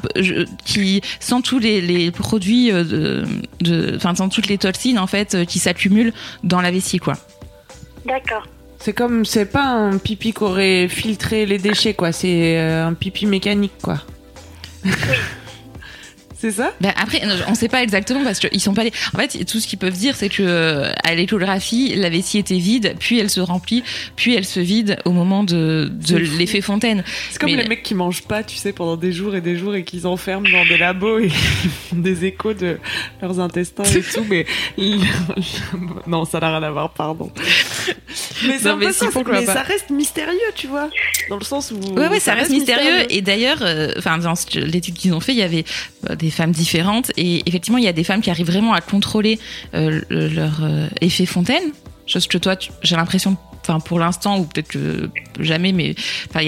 qui 0.64 1.02
sans 1.20 1.42
tous 1.42 1.58
les, 1.58 1.80
les 1.82 2.10
produits 2.10 2.72
euh, 2.72 3.24
de, 3.60 3.92
enfin, 3.96 4.14
sans 4.14 4.28
toutes 4.28 4.48
les 4.48 4.56
toxines 4.58 4.98
en 4.98 5.06
fait 5.06 5.34
euh, 5.34 5.44
qui 5.44 5.58
s'accumulent 5.58 6.12
dans 6.44 6.60
la 6.62 6.70
vessie, 6.70 6.98
quoi. 6.98 7.14
D'accord. 8.06 8.46
C'est 8.78 8.92
comme, 8.92 9.24
c'est 9.24 9.46
pas 9.46 9.64
un 9.64 9.96
pipi 9.98 10.32
qui 10.34 10.42
aurait 10.42 10.88
filtré 10.88 11.46
les 11.46 11.58
déchets, 11.58 11.94
quoi. 11.94 12.12
C'est 12.12 12.58
euh, 12.58 12.86
un 12.86 12.92
pipi 12.94 13.24
mécanique, 13.26 13.72
quoi. 13.82 13.98
c'est 16.44 16.50
ça? 16.50 16.74
Ben 16.82 16.92
après, 17.00 17.22
on 17.48 17.54
sait 17.54 17.68
pas 17.68 17.82
exactement 17.82 18.22
parce 18.22 18.38
qu'ils 18.38 18.60
sont 18.60 18.74
pas. 18.74 18.82
allés- 18.82 18.92
En 19.14 19.18
fait, 19.18 19.44
tout 19.46 19.60
ce 19.60 19.66
qu'ils 19.66 19.78
peuvent 19.78 19.96
dire, 19.96 20.14
c'est 20.14 20.28
que 20.28 20.42
euh, 20.42 20.92
à 21.02 21.14
l'échographie, 21.14 21.94
la 21.96 22.10
vessie 22.10 22.36
était 22.38 22.58
vide, 22.58 22.94
puis 22.98 23.18
elle 23.18 23.30
se 23.30 23.40
remplit, 23.40 23.82
puis 24.14 24.34
elle 24.34 24.44
se 24.44 24.60
vide 24.60 24.98
au 25.06 25.10
moment 25.12 25.42
de, 25.42 25.90
de 25.90 26.16
l'effet 26.18 26.60
fontaine. 26.60 27.02
C'est 27.30 27.38
comme 27.40 27.50
Mais- 27.50 27.62
les 27.62 27.68
mecs 27.68 27.82
qui 27.82 27.94
mangent 27.94 28.22
pas, 28.24 28.42
tu 28.42 28.56
sais, 28.56 28.72
pendant 28.74 28.96
des 28.98 29.10
jours 29.12 29.34
et 29.34 29.40
des 29.40 29.56
jours 29.56 29.74
et 29.74 29.84
qu'ils 29.84 30.06
enferment 30.06 30.46
dans 30.50 30.66
des 30.66 30.76
labos 30.76 31.18
et 31.20 31.28
font 31.90 31.96
des 31.96 32.26
échos 32.26 32.52
de 32.52 32.78
leurs 33.22 33.40
intestins 33.40 33.84
et 33.84 34.02
tout, 34.02 34.26
mais 34.28 34.44
non, 36.06 36.24
ça 36.24 36.40
n'a 36.40 36.48
rien 36.58 36.62
à 36.62 36.70
voir, 36.70 36.90
pardon. 36.92 37.30
Mais 38.46 38.58
Non, 38.64 38.76
mais 38.76 38.92
si, 38.92 38.98
ça, 38.98 39.08
mais 39.30 39.46
ça 39.46 39.62
reste 39.62 39.90
mystérieux, 39.90 40.38
tu 40.54 40.66
vois, 40.66 40.90
dans 41.30 41.36
le 41.38 41.44
sens 41.44 41.70
où 41.72 41.94
Ouais, 41.94 42.08
ouais, 42.08 42.20
ça, 42.20 42.34
reste 42.34 42.50
mystérieux. 42.50 43.06
Et 43.10 43.22
d'ailleurs, 43.22 43.58
euh, 43.62 43.92
dans 44.04 44.34
l'étude 44.54 44.94
qu'ils 44.94 45.12
ont 45.14 45.20
fait, 45.20 45.32
il 45.32 45.38
y 45.38 45.42
avait 45.42 45.64
euh, 46.10 46.14
des 46.16 46.30
femmes 46.34 46.52
différentes. 46.52 47.10
Et 47.16 47.42
effectivement, 47.46 47.78
il 47.78 47.84
y 47.84 47.88
a 47.88 47.92
des 47.92 48.04
femmes 48.04 48.20
qui 48.20 48.30
arrivent 48.30 48.46
vraiment 48.46 48.72
à 48.74 48.80
contrôler 48.80 49.38
euh, 49.74 50.00
le- 50.08 50.28
leur 50.28 50.62
euh, 50.62 50.86
effet 51.00 51.26
fontaine. 51.26 51.62
Chose 52.06 52.26
que 52.26 52.36
toi, 52.36 52.54
j'ai 52.82 52.96
l'impression, 52.96 53.36
enfin, 53.62 53.80
pour 53.80 53.98
l'instant, 53.98 54.38
ou 54.38 54.44
peut-être 54.44 54.68
que 54.68 55.08
jamais, 55.40 55.72
mais 55.72 55.94
il 56.38 56.42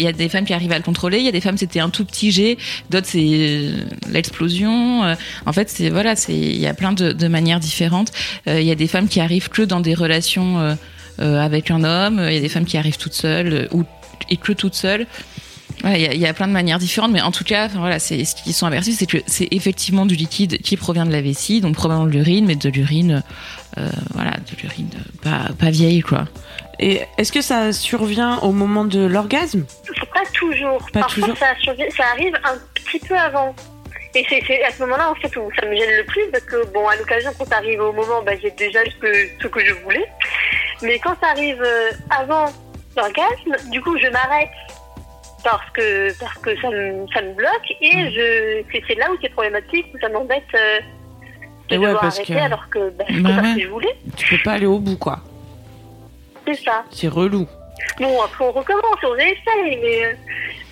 y, 0.00 0.06
a- 0.06 0.12
des 0.12 0.28
femmes 0.30 0.46
qui 0.46 0.54
arrivent 0.54 0.72
à 0.72 0.78
le 0.78 0.82
contrôler. 0.82 1.18
Il 1.18 1.24
y 1.24 1.28
a 1.28 1.32
des 1.32 1.42
femmes, 1.42 1.58
c'était 1.58 1.80
un 1.80 1.90
tout 1.90 2.06
petit 2.06 2.32
jet. 2.32 2.56
D'autres, 2.88 3.08
c'est 3.08 3.18
euh, 3.22 3.72
l'explosion. 4.10 5.02
En 5.44 5.52
fait, 5.52 5.68
c'est 5.68 5.90
voilà, 5.90 6.16
c'est 6.16 6.34
il 6.34 6.58
y 6.58 6.66
a 6.66 6.72
plein 6.74 6.92
de, 6.92 7.12
de 7.12 7.28
manières 7.28 7.60
différentes. 7.60 8.12
Il 8.46 8.62
y 8.62 8.70
a 8.70 8.74
des 8.74 8.86
femmes 8.88 9.08
qui 9.08 9.20
arrivent 9.20 9.50
que 9.50 9.60
dans 9.62 9.80
des 9.80 9.94
relations 9.94 10.76
avec 11.18 11.70
un 11.70 11.84
homme. 11.84 12.22
Il 12.26 12.34
y 12.34 12.38
a 12.38 12.40
des 12.40 12.48
femmes 12.48 12.64
qui 12.64 12.76
arrivent 12.78 12.96
toutes 12.96 13.12
seules 13.14 13.68
ou 13.72 13.84
et 14.30 14.36
que 14.38 14.52
toutes 14.52 14.74
seules. 14.74 15.06
Il 15.84 16.00
y, 16.00 16.06
a- 16.06 16.12
il 16.14 16.20
y 16.20 16.26
a 16.26 16.32
plein 16.32 16.46
de 16.48 16.52
manières 16.52 16.78
différentes, 16.78 17.10
mais 17.12 17.20
en 17.20 17.30
tout 17.30 17.44
cas, 17.44 17.66
enfin, 17.66 17.78
voilà, 17.80 17.98
c'est 17.98 18.24
ce 18.24 18.34
qui 18.34 18.52
sont 18.52 18.66
aperçus, 18.66 18.92
c'est 18.92 19.06
que 19.06 19.18
c'est 19.26 19.48
effectivement 19.50 20.06
du 20.06 20.14
liquide 20.14 20.58
qui 20.62 20.76
provient 20.76 21.04
de 21.06 21.12
la 21.12 21.20
vessie, 21.20 21.60
donc 21.60 21.74
probablement 21.74 22.06
de 22.06 22.12
l'urine, 22.12 22.46
mais 22.46 22.56
de 22.56 22.68
l'urine, 22.70 23.22
euh, 23.78 23.88
voilà, 24.14 24.30
de 24.32 24.62
l'urine 24.62 24.90
pas, 25.22 25.48
pas 25.58 25.70
vieille, 25.70 26.00
quoi. 26.00 26.24
Et 26.78 27.00
est-ce 27.18 27.30
que 27.32 27.40
ça 27.42 27.72
survient 27.72 28.38
au 28.38 28.52
moment 28.52 28.84
de 28.84 29.00
l'orgasme? 29.06 29.64
Pas 30.12 30.22
toujours. 30.32 30.78
Pas 30.92 31.00
Parfois, 31.00 31.22
toujours. 31.22 31.36
Ça, 31.38 31.54
survient- 31.60 31.90
ça 31.96 32.04
arrive 32.12 32.34
un 32.44 32.56
petit 32.74 32.98
peu 33.06 33.16
avant. 33.16 33.54
Et 34.16 34.24
c'est 34.28 34.42
c'est 34.46 34.62
à 34.64 34.70
ce 34.70 34.80
moment-là, 34.82 35.10
en 35.10 35.14
fait, 35.16 35.36
où 35.36 35.50
ça 35.60 35.66
me 35.66 35.74
gêne 35.76 35.90
le 35.98 36.04
plus, 36.04 36.22
parce 36.32 36.44
que, 36.44 36.64
bon, 36.72 36.86
à 36.88 36.96
l'occasion, 36.96 37.30
quand 37.38 37.46
ça 37.48 37.56
arrive 37.56 37.80
au 37.80 37.92
moment, 37.92 38.22
bah, 38.24 38.32
j'ai 38.40 38.52
déjà 38.52 38.78
ce 38.84 38.96
que, 39.00 39.12
ce 39.42 39.48
que 39.48 39.64
je 39.64 39.72
voulais. 39.84 40.04
Mais 40.82 40.98
quand 41.00 41.14
ça 41.20 41.28
arrive 41.30 41.60
euh, 41.60 41.90
avant 42.10 42.46
l'orgasme, 42.96 43.70
du 43.70 43.80
coup, 43.80 43.96
je 43.98 44.06
m'arrête 44.08 44.50
parce 45.44 45.70
que, 45.72 46.18
parce 46.18 46.38
que 46.38 46.60
ça, 46.60 46.70
me, 46.70 47.06
ça 47.12 47.22
me 47.22 47.34
bloque, 47.34 47.70
et 47.80 47.94
Mm. 47.96 48.10
je 48.10 48.62
c'est- 48.72 48.82
c'est 48.88 48.94
là 48.96 49.10
où 49.12 49.16
c'est 49.22 49.28
problématique, 49.28 49.86
où 49.94 49.98
ça 50.00 50.08
m'embête 50.08 50.42
euh, 50.54 50.80
de 51.68 51.74
Et 51.74 51.78
ouais, 51.78 51.86
devoir 51.86 52.00
parce 52.02 52.16
arrêter 52.16 52.34
que- 52.34 52.38
alors 52.40 52.68
que 52.70 52.90
bah, 52.90 53.04
c'est 53.08 53.20
Bah 53.20 53.30
pas 53.36 53.42
ouais. 53.42 53.50
ce 53.50 53.54
que 53.56 53.62
je 53.62 53.68
voulais. 53.68 53.96
Tu 54.16 54.36
peux 54.36 54.42
pas 54.42 54.52
aller 54.54 54.66
au 54.66 54.78
bout, 54.78 54.96
quoi. 54.96 55.20
C'est 56.46 56.54
ça. 56.54 56.84
C'est 56.90 57.08
relou. 57.08 57.46
Bon, 58.00 58.20
après, 58.22 58.44
on 58.44 58.52
recommence, 58.52 58.96
on 59.04 59.14
essaye, 59.16 59.78
mais, 59.82 60.16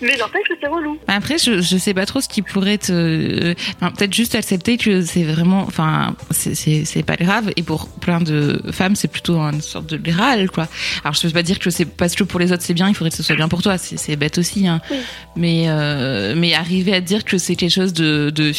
mais 0.00 0.16
n'empêche 0.16 0.48
que 0.48 0.54
c'est 0.60 0.66
relou. 0.68 0.98
Après, 1.08 1.38
je, 1.38 1.60
je 1.60 1.76
sais 1.76 1.94
pas 1.94 2.06
trop 2.06 2.20
ce 2.20 2.28
qui 2.28 2.42
pourrait 2.42 2.78
te, 2.78 2.92
euh, 2.92 3.54
enfin, 3.76 3.92
peut-être 3.92 4.12
juste 4.14 4.34
accepter 4.34 4.76
que 4.76 5.02
c'est 5.02 5.22
vraiment, 5.24 5.62
enfin, 5.62 6.14
c'est- 6.30 7.02
pas 7.04 7.16
grave. 7.16 7.50
Et 7.56 7.62
pour 7.62 7.88
plein 7.88 8.20
de 8.20 8.60
femmes, 8.72 8.94
c'est 8.96 9.08
plutôt 9.08 9.38
une 9.38 9.60
sorte 9.60 9.86
de 9.86 9.96
Graal, 9.96 10.50
quoi. 10.50 10.68
Alors, 11.04 11.14
je 11.14 11.22
peux 11.22 11.30
pas 11.30 11.42
dire 11.42 11.58
que 11.58 11.70
c'est 11.70 11.84
parce 11.84 12.14
que 12.14 12.22
pour 12.24 12.38
les 12.40 12.52
autres 12.52 12.62
c'est 12.62 12.74
bien, 12.74 12.88
il 12.88 12.94
faudrait 12.94 13.10
que 13.10 13.16
ce 13.16 13.22
soit 13.24 13.34
bien 13.36 13.48
pour 13.48 13.62
toi. 13.62 13.78
C'est 13.78 13.98
c'est 13.98 14.14
bête 14.16 14.38
aussi, 14.38 14.66
hein. 14.68 14.80
Oui. 14.90 14.98
Mais 15.36 15.64
euh, 15.68 16.34
mais 16.36 16.54
arriver 16.54 16.94
à 16.94 17.00
dire 17.00 17.24
que 17.24 17.38
c'est 17.38 17.56
quelque 17.56 17.72
chose 17.74 17.92
de 17.92 18.30
de, 18.30 18.52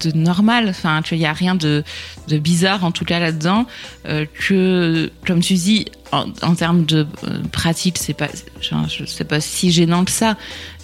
de 0.00 0.16
normal, 0.16 0.68
enfin, 0.68 1.02
qu'il 1.02 1.18
y 1.18 1.26
a 1.26 1.32
rien 1.32 1.54
de 1.54 1.84
bizarre 2.28 2.84
en 2.84 2.90
tout 2.90 3.04
cas 3.04 3.18
là-dedans, 3.18 3.66
euh, 4.06 4.26
que 4.46 5.10
comme 5.26 5.40
tu 5.40 5.54
dis. 5.54 5.86
En, 6.12 6.56
termes 6.56 6.84
de 6.86 7.06
euh, 7.22 7.40
pratique, 7.52 7.96
c'est 7.96 8.14
pas, 8.14 8.26
je 8.60 9.22
pas 9.22 9.40
si 9.40 9.70
gênant 9.70 10.04
que 10.04 10.10
ça. 10.10 10.36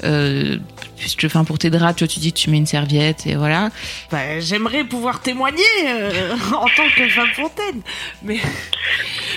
Euh, 0.04 0.58
puisque 0.96 1.24
enfin 1.24 1.44
pour 1.44 1.58
tes 1.58 1.70
draps 1.70 1.96
toi 1.96 2.06
tu 2.06 2.20
dis 2.20 2.32
tu 2.32 2.50
mets 2.50 2.58
une 2.58 2.66
serviette 2.66 3.26
et 3.26 3.34
voilà. 3.34 3.70
Bah, 4.10 4.40
j'aimerais 4.40 4.84
pouvoir 4.84 5.20
témoigner 5.20 5.62
euh, 5.86 6.36
en 6.54 6.66
tant 6.66 6.88
que 6.94 7.08
femme 7.08 7.32
fontaine, 7.34 7.82
mais 8.22 8.38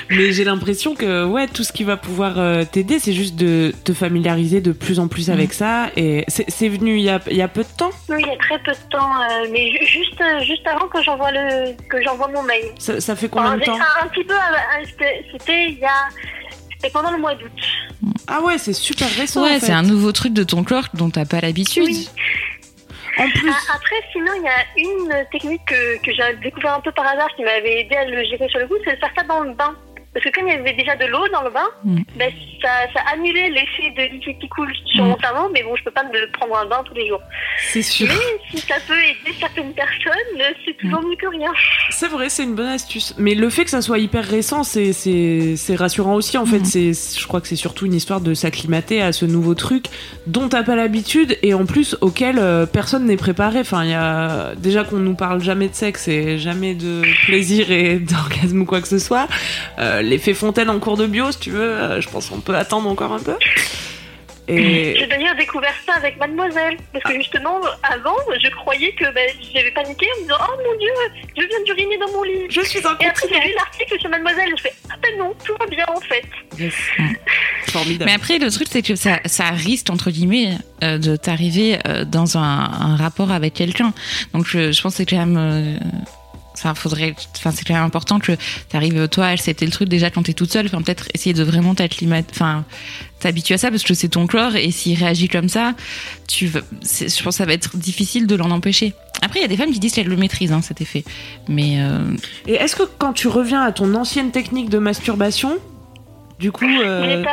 mais 0.09 0.31
j'ai 0.31 0.43
l'impression 0.43 0.95
que 0.95 1.25
ouais 1.25 1.47
tout 1.47 1.63
ce 1.63 1.71
qui 1.71 1.83
va 1.83 1.97
pouvoir 1.97 2.39
euh, 2.39 2.63
t'aider, 2.63 2.99
c'est 2.99 3.13
juste 3.13 3.35
de 3.35 3.73
te 3.83 3.93
familiariser 3.93 4.61
de 4.61 4.71
plus 4.71 4.99
en 4.99 5.07
plus 5.07 5.29
avec 5.29 5.53
ça. 5.53 5.89
Et 5.95 6.25
c'est 6.27 6.49
c'est 6.49 6.69
venu 6.69 6.97
il 6.97 7.03
y 7.03 7.09
a 7.09 7.19
il 7.29 7.37
y 7.37 7.41
a 7.41 7.47
peu 7.47 7.61
de 7.63 7.69
temps? 7.77 7.91
Oui, 8.09 8.17
il 8.19 8.27
y 8.27 8.31
a 8.31 8.37
très 8.37 8.59
peu 8.59 8.71
de 8.71 8.89
temps, 8.89 9.21
euh, 9.21 9.47
mais 9.51 9.71
ju- 9.71 9.85
juste, 9.85 10.19
euh, 10.21 10.39
juste 10.41 10.65
avant 10.67 10.87
que 10.87 11.01
j'envoie 11.03 11.31
le, 11.31 11.73
que 11.87 12.01
j'envoie 12.01 12.27
mon 12.27 12.43
mail. 12.43 12.65
Ça, 12.79 12.99
ça 12.99 13.15
fait 13.15 13.29
combien 13.29 13.57
de 13.57 13.63
temps? 13.63 13.75
un, 13.77 14.05
un 14.05 14.07
petit 14.07 14.23
peu, 14.23 14.33
c'était 14.85 15.25
c'était 15.31 15.65
il 15.65 15.79
y 15.79 15.85
a, 15.85 16.07
c'était 16.73 16.89
pendant 16.91 17.11
le 17.11 17.17
mois 17.17 17.35
d'août. 17.35 17.51
Ah 18.27 18.41
ouais, 18.41 18.57
c'est 18.57 18.73
super 18.73 19.09
récent. 19.11 19.43
ouais 19.43 19.55
en 19.55 19.59
fait. 19.59 19.65
c'est 19.67 19.71
un 19.73 19.83
nouveau 19.83 20.11
truc 20.11 20.33
de 20.33 20.43
ton 20.43 20.63
corps 20.63 20.87
dont 20.93 21.09
t'as 21.09 21.25
pas 21.25 21.41
l'habitude 21.41 21.83
Oui. 21.85 22.09
En 23.17 23.27
plus, 23.31 23.51
Ah, 23.51 23.73
Après, 23.75 23.95
sinon, 24.13 24.31
il 24.37 24.43
y 24.43 24.47
a 24.47 24.63
une 24.77 25.25
technique 25.29 25.65
que, 25.65 25.97
que 26.01 26.11
j'ai 26.13 26.35
découvert 26.41 26.75
un 26.75 26.79
peu 26.79 26.91
par 26.93 27.05
hasard 27.05 27.27
qui 27.35 27.43
m'avait 27.43 27.81
aidé 27.81 27.93
à 27.95 28.05
le 28.05 28.23
gérer 28.23 28.47
sur 28.47 28.59
le 28.59 28.67
coup, 28.67 28.75
c'est 28.85 28.93
de 28.95 28.99
faire 28.99 29.11
ça 29.17 29.23
dans 29.23 29.41
le 29.41 29.53
bain. 29.53 29.75
Parce 30.13 30.25
que 30.25 30.31
comme 30.31 30.47
il 30.47 30.53
y 30.53 30.57
avait 30.57 30.73
déjà 30.73 30.95
de 30.95 31.05
l'eau 31.05 31.27
dans 31.31 31.43
le 31.43 31.51
bain, 31.51 31.67
Mm. 31.85 32.01
ben, 32.17 32.31
ça, 32.63 32.69
ça 32.93 33.01
annulait 33.13 33.49
l'effet 33.49 33.91
de 33.95 34.13
liquide 34.13 34.39
qui 34.39 34.49
coule 34.49 34.71
sur 34.85 35.03
Mm. 35.05 35.07
mon 35.09 35.19
cerveau, 35.19 35.49
mais 35.53 35.61
bon, 35.63 35.75
je 35.75 35.83
peux 35.83 35.91
pas 35.91 36.03
me 36.03 36.31
prendre 36.31 36.57
un 36.57 36.65
bain 36.65 36.81
tous 36.85 36.93
les 36.95 37.07
jours. 37.07 37.21
c'est 37.71 37.81
sûr. 37.83 38.07
Mais 38.07 38.15
si 38.59 38.65
ça 38.65 38.75
peut 38.87 38.97
aider 38.97 39.37
certaines 39.39 39.73
personnes, 39.73 40.55
c'est 40.65 40.75
toujours 40.77 41.01
mieux 41.01 41.15
que 41.15 41.27
rien. 41.27 41.51
C'est 41.91 42.07
vrai, 42.07 42.29
c'est 42.29 42.43
une 42.43 42.55
bonne 42.55 42.67
astuce. 42.69 43.13
Mais 43.17 43.35
le 43.35 43.49
fait 43.49 43.65
que 43.65 43.69
ça 43.69 43.81
soit 43.81 43.99
hyper 43.99 44.23
récent, 44.25 44.63
c'est 44.63 45.75
rassurant 45.75 46.15
aussi. 46.15 46.37
En 46.37 46.45
fait, 46.45 46.59
Mhm. 46.59 46.65
c'est 46.65 47.19
je 47.19 47.27
crois 47.27 47.41
que 47.41 47.47
c'est 47.47 47.55
surtout 47.55 47.85
une 47.85 47.93
histoire 47.93 48.21
de 48.21 48.33
s'acclimater 48.33 49.01
à 49.01 49.11
ce 49.11 49.25
nouveau 49.25 49.53
truc 49.55 49.85
dont 50.27 50.49
t'as 50.49 50.63
pas 50.63 50.75
l'habitude 50.75 51.37
et 51.43 51.53
en 51.53 51.65
plus 51.65 51.95
auquel 52.01 52.37
euh, 52.39 52.65
personne 52.65 53.05
n'est 53.05 53.17
préparé. 53.17 53.59
Enfin, 53.59 53.83
il 53.83 53.91
y 53.91 53.93
a 53.93 54.53
déjà 54.55 54.83
qu'on 54.83 54.97
nous 54.97 55.15
parle 55.15 55.41
jamais 55.41 55.67
de 55.67 55.75
sexe 55.75 56.07
et 56.07 56.37
jamais 56.39 56.73
de 56.75 57.03
plaisir 57.25 57.71
et 57.71 57.99
d'orgasme 57.99 58.61
ou 58.61 58.65
quoi 58.65 58.81
que 58.81 58.87
ce 58.87 58.99
soit. 58.99 59.27
Euh, 59.79 59.98
L'effet 60.01 60.33
fontaine 60.33 60.69
en 60.69 60.79
cours 60.79 60.97
de 60.97 61.05
bio, 61.05 61.31
si 61.31 61.39
tu 61.39 61.51
veux, 61.51 61.61
euh, 61.61 62.01
je 62.01 62.09
pense 62.09 62.29
qu'on 62.29 62.41
peut 62.41 62.55
attendre 62.55 62.89
encore 62.89 63.13
un 63.13 63.19
peu. 63.19 63.35
Et 64.51 64.95
J'ai 64.97 65.05
d'ailleurs 65.05 65.35
découvert 65.35 65.75
ça 65.85 65.93
avec 65.93 66.17
Mademoiselle. 66.17 66.77
Parce 66.91 67.03
que 67.05 67.13
justement, 67.19 67.59
avant, 67.83 68.15
je 68.43 68.49
croyais 68.49 68.91
que 68.93 69.05
ben, 69.13 69.29
j'avais 69.53 69.69
paniqué 69.71 70.07
en 70.15 70.17
me 70.17 70.23
disant 70.23 70.37
Oh 70.41 70.57
mon 70.65 70.77
dieu, 70.79 70.89
je 71.37 71.43
viens 71.47 71.63
d'uriner 71.65 71.97
dans 71.99 72.11
mon 72.11 72.23
lit. 72.23 72.47
je 72.49 72.61
suis 72.61 72.79
un 72.79 72.97
Et 72.99 73.05
après, 73.05 73.27
j'ai 73.31 73.47
lu 73.47 73.53
l'article 73.55 73.99
sur 73.99 74.09
Mademoiselle. 74.09 74.49
Je 74.57 74.61
fais 74.63 74.73
Ah 74.89 74.95
ben 75.03 75.19
non, 75.19 75.35
tout 75.45 75.53
va 75.59 75.67
bien 75.67 75.85
en 75.87 75.99
fait. 76.01 76.23
Yes. 76.57 76.73
Formidable. 77.67 78.05
mais 78.05 78.15
après 78.15 78.39
le 78.39 78.49
truc 78.49 78.67
c'est 78.71 78.81
que 78.81 78.95
ça, 78.95 79.19
ça 79.25 79.51
risque 79.51 79.91
entre 79.91 80.09
guillemets 80.09 80.57
euh, 80.83 80.97
de 80.97 81.15
t'arriver 81.15 81.77
euh, 81.87 82.03
dans 82.03 82.35
un, 82.37 82.41
un 82.41 82.95
rapport 82.95 83.31
avec 83.31 83.53
quelqu'un 83.53 83.93
donc 84.33 84.47
je, 84.47 84.71
je 84.71 84.81
pense 84.81 84.93
que 84.93 84.97
c'est 84.97 85.05
quand 85.05 85.23
même 85.23 85.37
euh, 85.37 85.77
Enfin, 86.59 86.75
faudrait, 86.75 87.15
enfin, 87.37 87.51
c'est 87.51 87.65
quand 87.65 87.73
même 87.73 87.83
important 87.83 88.19
que 88.19 88.33
t'arrives, 88.69 89.07
toi, 89.07 89.25
à 89.27 89.29
accepter 89.29 89.65
le 89.65 89.71
truc 89.71 89.87
déjà 89.89 90.09
quand 90.09 90.23
t'es 90.23 90.33
toute 90.33 90.51
seule. 90.51 90.65
Enfin, 90.67 90.81
peut-être 90.81 91.07
essayer 91.13 91.33
de 91.33 91.43
vraiment 91.43 91.73
t'acclimater, 91.73 92.27
enfin, 92.31 92.65
t'habituer 93.19 93.55
à 93.55 93.57
ça 93.57 93.69
parce 93.71 93.83
que 93.83 93.93
c'est 93.93 94.09
ton 94.09 94.27
corps 94.27 94.55
et 94.55 94.71
s'il 94.71 94.97
réagit 94.97 95.29
comme 95.29 95.49
ça, 95.49 95.73
tu 96.27 96.47
veux, 96.47 96.63
je 96.83 97.05
pense 97.05 97.17
que 97.23 97.31
ça 97.31 97.45
va 97.45 97.53
être 97.53 97.77
difficile 97.77 98.27
de 98.27 98.35
l'en 98.35 98.51
empêcher. 98.51 98.93
Après, 99.21 99.39
il 99.39 99.41
y 99.41 99.45
a 99.45 99.49
des 99.49 99.57
femmes 99.57 99.71
qui 99.71 99.79
disent 99.79 99.93
qu'elles 99.93 100.07
le 100.07 100.15
maîtrisent, 100.15 100.51
hein, 100.53 100.61
cet 100.61 100.79
effet. 100.81 101.03
Mais, 101.47 101.77
euh, 101.81 101.99
Et 102.47 102.53
est-ce 102.53 102.75
que 102.75 102.83
quand 102.97 103.13
tu 103.13 103.27
reviens 103.27 103.61
à 103.61 103.71
ton 103.71 103.93
ancienne 103.95 104.31
technique 104.31 104.69
de 104.69 104.77
masturbation, 104.77 105.57
du 106.39 106.53
coup, 106.53 106.63
euh, 106.65 107.21
pas, 107.23 107.31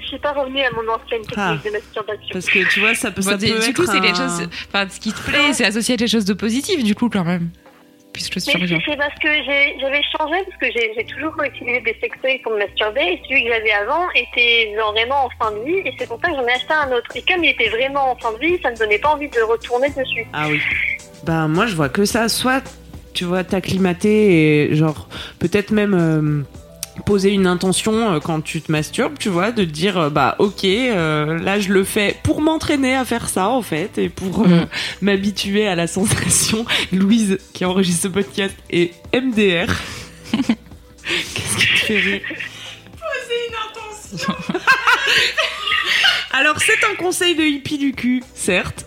je 0.00 0.06
suis 0.06 0.18
pas 0.20 0.30
revenue 0.32 0.60
à 0.60 0.70
mon 0.70 0.92
ancienne 0.92 1.22
technique 1.22 1.36
Ah. 1.38 1.58
de 1.64 1.70
masturbation. 1.72 2.28
parce 2.32 2.46
que 2.46 2.72
tu 2.72 2.78
vois, 2.78 2.94
ça 2.94 3.10
peut, 3.10 3.20
ça 3.22 3.32
bon, 3.32 3.36
du 3.38 3.52
peut 3.52 3.58
du 3.60 3.66
être 3.66 3.74
coup, 3.74 3.84
c'est 3.84 3.98
un- 3.98 4.00
quelque 4.00 4.16
chose, 4.16 4.48
enfin, 4.72 4.86
ce 4.88 5.00
qui 5.00 5.12
te 5.12 5.20
plaît, 5.22 5.52
c'est 5.52 5.64
associé 5.64 5.94
à 5.94 5.96
quelque 5.96 6.10
chose 6.10 6.24
de 6.24 6.34
positif, 6.34 6.84
du 6.84 6.94
coup, 6.94 7.08
quand 7.08 7.24
même. 7.24 7.50
Puisque 8.14 8.36
Mais 8.36 8.40
sur 8.40 8.60
c'est 8.60 8.78
c'est 8.88 8.96
parce 8.96 9.18
que 9.20 9.28
j'ai- 9.44 9.76
j'avais 9.80 10.00
changé, 10.16 10.36
parce 10.46 10.56
que 10.60 10.66
j'ai 10.72 11.04
toujours 11.04 11.34
utilisé 11.42 11.80
des 11.80 11.96
sextoys 12.00 12.38
pour 12.42 12.52
me 12.52 12.58
masturber, 12.60 13.02
et 13.02 13.20
celui 13.28 13.42
que 13.44 13.50
j'avais 13.50 13.72
avant 13.72 14.08
était 14.14 14.72
genre 14.76 14.92
vraiment 14.92 15.26
en 15.26 15.30
fin 15.38 15.50
de 15.52 15.64
vie, 15.64 15.78
et 15.84 15.92
c'est 15.98 16.06
pour 16.08 16.18
ça 16.22 16.30
que 16.30 16.36
j'en 16.36 16.46
ai 16.46 16.52
acheté 16.52 16.72
un 16.72 16.90
autre. 16.92 17.10
Et 17.16 17.22
comme 17.22 17.42
il 17.44 17.50
était 17.50 17.68
vraiment 17.70 18.12
en 18.12 18.16
fin 18.16 18.32
de 18.32 18.38
vie, 18.38 18.56
ça 18.62 18.70
me 18.70 18.76
donnait 18.76 18.98
pas 19.00 19.10
envie 19.14 19.28
de 19.28 19.40
retourner 19.42 19.88
dessus. 19.90 20.24
Ah 20.32 20.46
oui. 20.48 20.60
Bah 21.24 21.48
moi 21.48 21.66
je 21.66 21.74
vois 21.74 21.88
que 21.88 22.04
ça. 22.04 22.28
Soit 22.28 22.62
tu 23.14 23.24
vois 23.24 23.44
t'acclimater 23.44 24.68
et 24.70 24.74
genre 24.76 25.08
peut-être 25.38 25.70
même 25.72 25.94
euh, 25.94 26.42
poser 27.06 27.30
une 27.30 27.46
intention 27.46 28.14
euh, 28.14 28.20
quand 28.20 28.40
tu 28.40 28.60
te 28.62 28.70
masturbes, 28.70 29.18
tu 29.18 29.28
vois, 29.28 29.50
de 29.50 29.64
te 29.64 29.70
dire 29.70 29.98
euh, 29.98 30.10
bah 30.10 30.36
ok 30.38 30.64
euh, 30.64 31.38
là 31.38 31.58
je 31.60 31.72
le 31.72 31.82
fais 31.84 32.16
pour 32.22 32.40
m'entraîner 32.40 32.94
à 32.94 33.04
faire 33.04 33.28
ça 33.28 33.48
en 33.48 33.62
fait 33.62 33.98
et 33.98 34.08
pour 34.08 34.42
euh, 34.42 34.46
Mhm. 34.48 34.66
m'habituer 35.02 35.66
à 35.66 35.74
la 35.74 35.86
sensation. 35.86 36.64
Louise 36.92 37.38
qui 37.52 37.64
enregistre 37.64 38.02
ce 38.04 38.08
podcast 38.08 38.54
et 38.70 38.92
MDR. 39.12 39.66
Qu'est-ce 40.32 41.56
qui 41.58 41.66
te 41.66 41.78
fait 41.86 41.98
rire 41.98 42.20
Poser 42.92 43.40
une 43.48 44.20
intention. 44.24 44.34
Alors 46.32 46.56
c'est 46.60 46.84
un 46.90 46.94
conseil 46.96 47.34
de 47.34 47.42
hippie 47.42 47.78
du 47.78 47.92
cul, 47.92 48.22
certes. 48.34 48.86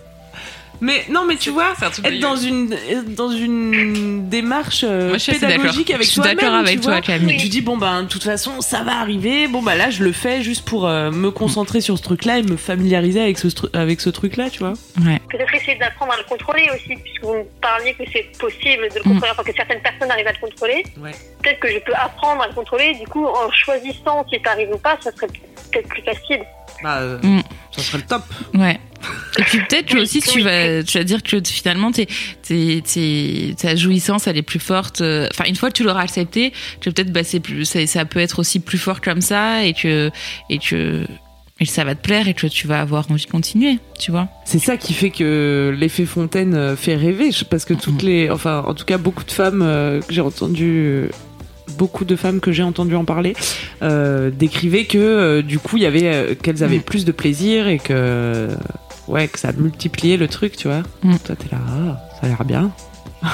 Mais 0.80 1.04
non, 1.10 1.24
mais 1.26 1.36
tu 1.36 1.50
vois, 1.50 1.74
c'est 1.78 1.84
un 1.86 1.90
truc 1.90 2.06
être 2.06 2.20
dans 2.20 2.36
une 2.36 2.74
dans 3.16 3.30
une 3.30 4.28
démarche 4.28 4.84
euh, 4.86 5.08
Moi, 5.10 5.18
pédagogique 5.18 5.90
avec 5.90 6.04
Je 6.06 6.10
suis 6.10 6.16
toi-même. 6.20 6.36
d'accord 6.36 6.54
avec 6.54 6.74
tu 6.76 6.80
toi, 6.80 6.92
vois. 6.92 7.00
Camille. 7.00 7.36
Tu 7.36 7.48
dis 7.48 7.60
bon 7.62 7.76
ben 7.76 8.02
de 8.04 8.08
toute 8.08 8.22
façon 8.22 8.60
ça 8.60 8.82
va 8.84 8.98
arriver. 9.00 9.48
Bon 9.48 9.60
bah 9.62 9.74
là 9.74 9.90
je 9.90 10.04
le 10.04 10.12
fais 10.12 10.42
juste 10.42 10.64
pour 10.64 10.86
euh, 10.86 11.10
me 11.10 11.30
concentrer 11.30 11.80
sur 11.80 11.98
ce 11.98 12.02
truc-là 12.02 12.38
et 12.38 12.42
me 12.42 12.56
familiariser 12.56 13.20
avec 13.20 13.38
ce 13.38 13.48
avec 13.76 14.00
ce 14.00 14.10
truc-là, 14.10 14.50
tu 14.50 14.60
vois. 14.60 14.74
Ouais. 15.04 15.20
Peut-être 15.30 15.52
essayer 15.54 15.76
d'apprendre 15.78 16.12
à 16.12 16.16
le 16.16 16.24
contrôler 16.24 16.66
aussi, 16.74 16.94
puisque 17.02 17.22
vous 17.24 17.34
me 17.34 17.44
parliez 17.60 17.94
que 17.94 18.04
c'est 18.12 18.26
possible 18.38 18.88
de 18.90 18.94
le 18.94 19.00
Mm. 19.00 19.12
contrôler, 19.14 19.32
enfin 19.32 19.42
que 19.42 19.54
certaines 19.56 19.80
personnes 19.82 20.10
arrivent 20.10 20.26
à 20.28 20.32
le 20.32 20.38
contrôler. 20.48 20.84
Ouais. 21.00 21.12
Peut-être 21.42 21.60
que 21.60 21.68
je 21.68 21.78
peux 21.78 21.94
apprendre 21.94 22.42
à 22.42 22.46
le 22.48 22.54
contrôler, 22.54 22.94
du 22.94 23.06
coup, 23.06 23.24
en 23.26 23.50
choisissant 23.50 24.24
si 24.32 24.38
ça 24.44 24.52
arrive 24.52 24.70
ou 24.72 24.78
pas, 24.78 24.96
ça 25.00 25.10
serait 25.12 25.26
peut-être 25.72 25.88
plus 25.88 26.02
facile. 26.02 26.40
Bah 26.82 26.98
euh, 26.98 27.18
Mm. 27.22 27.40
ça 27.72 27.82
serait 27.82 27.98
le 27.98 28.04
top. 28.04 28.22
Ouais. 28.54 28.78
Et 29.38 29.42
puis 29.42 29.58
peut-être 29.68 29.86
que 29.86 29.94
Oui, 29.94 30.00
aussi 30.02 30.20
tu 30.20 30.40
vas, 30.40 30.82
tu 30.82 30.98
vas 30.98 31.04
dire 31.04 31.22
que 31.22 31.36
finalement 31.44 31.92
t'es, 31.92 32.06
t'es, 32.42 32.82
t'es- 32.84 33.54
ta 33.56 33.76
jouissance 33.76 34.26
elle 34.26 34.36
est 34.36 34.42
plus 34.42 34.58
forte. 34.58 35.00
euh, 35.00 35.28
Enfin 35.32 35.44
une 35.48 35.54
fois 35.56 35.68
que 35.70 35.74
tu 35.74 35.84
l'auras 35.84 36.02
accepté, 36.02 36.52
que 36.80 36.90
peut-être 36.90 37.12
bah 37.12 37.22
c'est 37.22 37.38
plus, 37.40 37.64
ça, 37.64 37.86
ça 37.86 38.04
peut 38.04 38.18
être 38.18 38.40
aussi 38.40 38.58
plus 38.60 38.78
fort 38.78 39.00
comme 39.00 39.20
ça 39.20 39.64
et 39.64 39.72
que 39.74 40.10
et 40.50 40.58
que 40.58 41.06
et 41.60 41.64
ça 41.64 41.82
va 41.84 41.94
te 41.96 42.02
plaire 42.02 42.28
et 42.28 42.34
que 42.34 42.46
tu 42.46 42.66
vas 42.68 42.80
avoir 42.80 43.10
envie 43.10 43.24
de 43.24 43.30
continuer, 43.30 43.78
tu 43.98 44.10
vois. 44.12 44.28
C'est 44.44 44.60
ça 44.60 44.76
qui 44.76 44.94
fait 44.94 45.10
que 45.10 45.74
l'effet 45.76 46.04
fontaine 46.06 46.54
euh, 46.54 46.76
fait 46.76 46.94
rêver, 46.94 47.30
parce 47.50 47.64
que 47.64 47.74
toutes 47.74 48.02
les, 48.02 48.30
enfin, 48.30 48.62
en 48.64 48.74
tout 48.74 48.84
cas, 48.84 48.96
beaucoup 48.96 49.24
de 49.24 49.30
femmes 49.32 49.62
euh, 49.62 50.00
que 50.00 50.14
j'ai 50.14 50.20
entendu, 50.20 51.08
beaucoup 51.76 52.04
de 52.04 52.14
femmes 52.14 52.38
que 52.38 52.52
j'ai 52.52 52.62
entendu 52.62 52.94
en 52.94 53.04
parler, 53.04 53.34
euh, 53.82 54.30
décrivaient 54.30 54.84
que 54.84 54.98
euh, 54.98 55.42
du 55.42 55.58
coup, 55.58 55.78
il 55.78 55.82
y 55.82 55.86
avait, 55.86 56.06
euh, 56.06 56.34
qu'elles 56.40 56.62
avaient 56.62 56.78
Mm. 56.78 56.82
plus 56.82 57.04
de 57.04 57.10
plaisir 57.10 57.66
et 57.66 57.78
que 57.78 58.50
ouais, 59.08 59.28
que 59.28 59.38
ça 59.38 59.52
multipliait 59.52 60.16
le 60.16 60.28
truc, 60.28 60.56
tu 60.56 60.68
vois. 60.68 60.82
Mm. 61.02 61.16
Toi, 61.24 61.36
t'es 61.36 61.48
là, 61.50 61.58
ah, 61.66 61.98
ça 62.20 62.26
a 62.26 62.28
l'air 62.28 62.44
bien. 62.44 62.70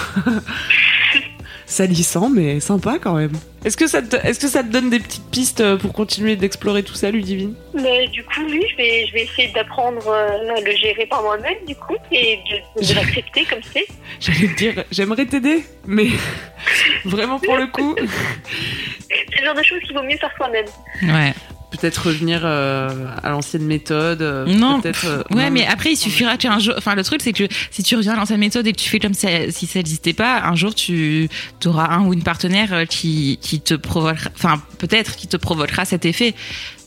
Salissant, 1.67 2.29
mais 2.29 2.61
sympa 2.61 2.99
quand 3.01 3.15
même. 3.15 3.33
Est-ce 3.65 3.79
que, 3.79 3.87
ça 3.87 4.03
te, 4.03 4.15
est-ce 4.17 4.39
que 4.39 4.49
ça 4.49 4.63
te 4.63 4.69
donne 4.69 4.91
des 4.91 5.01
petites 5.01 5.29
pistes 5.31 5.63
euh, 5.63 5.79
pour 5.79 5.95
continuer 5.95 6.37
d'explorer 6.37 6.83
tout 6.83 6.95
ça, 6.95 7.11
Ludivine? 7.11 7.55
Mais 7.73 8.07
du 8.09 8.23
coup, 8.23 8.43
oui, 8.47 8.63
je 8.71 8.77
vais, 8.77 9.07
je 9.07 9.13
vais 9.15 9.23
essayer 9.23 9.49
d'apprendre 9.53 10.07
euh, 10.07 10.55
à 10.55 10.61
le 10.61 10.73
gérer 10.77 11.07
par 11.07 11.23
moi-même, 11.23 11.57
du 11.67 11.75
coup, 11.75 11.97
et 12.13 12.39
de, 12.51 12.87
de 12.87 12.95
l'accepter 12.95 13.47
comme 13.47 13.63
c'est. 13.73 13.87
J'allais 14.21 14.49
te 14.49 14.57
dire, 14.57 14.85
j'aimerais 14.91 15.25
t'aider, 15.25 15.65
mais 15.87 16.09
vraiment 17.07 17.41
pour 17.41 17.57
le 17.57 17.67
coup, 17.67 17.97
C'est 17.99 19.41
le 19.41 19.47
genre 19.47 19.55
de 19.55 19.63
choses 19.63 19.81
qu'il 19.81 19.97
vaut 19.97 20.03
mieux 20.03 20.19
faire 20.19 20.33
soi-même. 20.37 20.67
Ouais. 21.03 21.33
Peut-être 21.77 22.07
revenir 22.07 22.41
euh, 22.45 22.89
à 23.23 23.31
l'ancienne 23.31 23.65
méthode. 23.65 24.23
euh, 24.23 24.47
Non, 24.47 24.81
peut-être. 24.81 25.07
euh, 25.07 25.23
Ouais, 25.35 25.45
non, 25.47 25.51
mais 25.51 25.67
après, 25.67 25.91
il 25.93 25.97
suffira 25.97 26.37
qu'un 26.37 26.59
jour. 26.59 26.75
Enfin, 26.79 26.95
le 26.95 27.05
truc, 27.05 27.21
c'est 27.23 27.33
que 27.33 27.45
si 27.71 27.83
tu 27.83 27.97
reviens 27.97 28.13
à 28.15 28.17
l'ancienne 28.17 28.41
méthode 28.41 28.67
et 28.67 28.73
que 28.73 28.79
tu 28.81 28.89
fais 28.89 28.99
comme 28.99 29.15
ça, 29.15 29.29
si 29.51 29.67
ça 29.67 29.79
n'existait 29.79 30.13
pas, 30.13 30.43
un 30.43 30.55
jour, 30.55 30.75
tu 30.75 31.29
auras 31.67 31.89
un 31.95 32.07
ou 32.07 32.13
une 32.13 32.23
partenaire 32.23 32.73
euh, 32.73 32.85
qui, 32.85 33.39
qui 33.43 33.61
te 33.61 33.75
provoquera. 33.75 34.31
Enfin, 34.37 34.63
peut-être 34.79 35.17
qui 35.17 35.27
te 35.29 35.37
provoquera 35.37 35.85
cet 35.85 36.05
effet. 36.05 36.35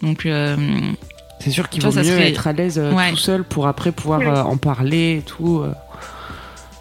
Donc, 0.02 0.26
euh, 0.26 0.56
C'est 1.40 1.52
sûr 1.52 1.70
qu'il 1.70 1.84
vaut 1.84 1.92
ça 1.92 2.02
mieux 2.02 2.06
serait- 2.12 2.30
être 2.30 2.48
à 2.48 2.54
l'aise 2.54 2.80
euh, 2.80 2.92
Ouais. 2.94 3.10
tout 3.12 3.18
seul 3.18 3.44
pour 3.44 3.68
après 3.68 3.92
pouvoir 3.92 4.20
Oui. 4.22 4.28
en 4.28 4.58
parler 4.58 5.18
et 5.18 5.22
tout. 5.22 5.60
euh. 5.64 5.72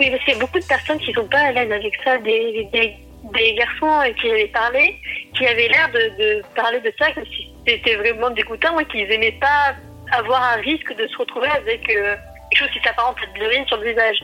Oui, 0.00 0.10
parce 0.10 0.22
qu'il 0.24 0.34
y 0.34 0.36
a 0.36 0.40
beaucoup 0.40 0.58
de 0.58 0.64
personnes 0.66 0.98
qui 0.98 1.12
sont 1.12 1.26
pas 1.26 1.38
à 1.40 1.52
l'aise 1.52 1.72
avec 1.72 1.92
ça, 2.04 2.18
des, 2.18 2.68
des, 2.72 2.92
des 3.34 3.54
garçons 3.54 4.12
qui 4.20 4.30
avaient 4.30 4.48
parlé, 4.52 4.94
qui 5.36 5.46
avaient 5.46 5.68
l'air 5.68 5.88
de, 5.92 6.22
de 6.22 6.42
parler 6.54 6.80
de 6.80 6.92
ça 6.98 7.10
comme 7.12 7.24
si 7.24 7.48
c'était 7.66 7.96
vraiment 7.96 8.30
dégoûtant 8.30 8.78
et 8.80 8.84
qu'ils 8.86 9.10
aimaient 9.10 9.38
pas 9.40 9.74
avoir 10.16 10.42
un 10.42 10.56
risque 10.60 10.94
de 10.96 11.06
se 11.08 11.16
retrouver 11.18 11.48
avec 11.48 11.88
euh, 11.90 12.14
quelque 12.50 12.60
chose 12.60 12.70
qui 12.72 12.80
s'apparente 12.84 13.16
à 13.22 13.26
de 13.38 13.42
l'urine 13.44 13.64
sur 13.66 13.76
le 13.78 13.88
visage. 13.90 14.16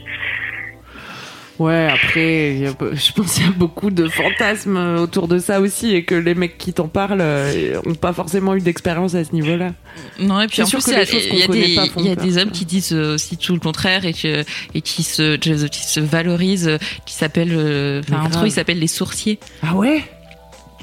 Ouais, 1.59 1.87
après, 1.93 2.55
il 2.55 2.59
y 2.61 2.67
a- 2.67 2.71
je 2.93 3.13
pense 3.13 3.35
qu'il 3.35 3.45
y 3.45 3.49
a 3.49 3.53
beaucoup 3.53 3.91
de 3.91 4.09
fantasmes 4.09 4.77
euh, 4.79 5.01
autour 5.01 5.29
de 5.29 5.39
ça 5.39 5.61
aussi 5.61 5.95
et 5.95 6.03
que 6.03 6.15
les 6.15 6.35
mecs 6.35 6.57
qui 6.57 6.73
t'en 6.73 6.89
parlent 6.89 7.21
euh, 7.21 7.79
ont 7.87 7.95
pas 7.95 8.13
forcément 8.15 8.55
eu 8.57 8.61
d'expérience 8.61 9.15
à 9.15 9.23
ce 9.23 9.33
niveau-là. 9.33 9.73
non, 10.19 10.41
et 10.41 10.47
puis 10.49 10.63
en 10.63 10.67
sûr 10.67 10.81
plus, 10.81 10.91
il 10.91 10.95
y 11.39 11.43
a, 11.43 11.47
des, 11.47 12.25
y 12.35 12.39
a 12.39 12.43
hommes 12.43 12.51
qui 12.53 12.65
disent 12.65 12.95
euh, 12.95 13.15
aussi 13.15 13.37
tout 13.37 13.53
le 13.53 13.61
contraire 13.61 14.07
et, 14.07 14.15
que, 14.15 14.45
et 14.75 14.81
qui, 14.81 15.03
se, 15.03 15.37
qui 15.37 15.83
se 15.85 16.01
valorisent, 16.01 16.69
euh, 16.69 16.79
qui 17.05 17.15
s'appellent. 17.15 17.55
euh, 17.55 18.01
Enfin, 18.09 18.23
entre 18.25 18.45
eux, 18.45 18.47
ils 18.47 18.53
s'appellent 18.53 18.81
les 18.81 18.87
sourciers. 18.87 19.39
Ah 19.63 19.75
ouais? 19.75 20.03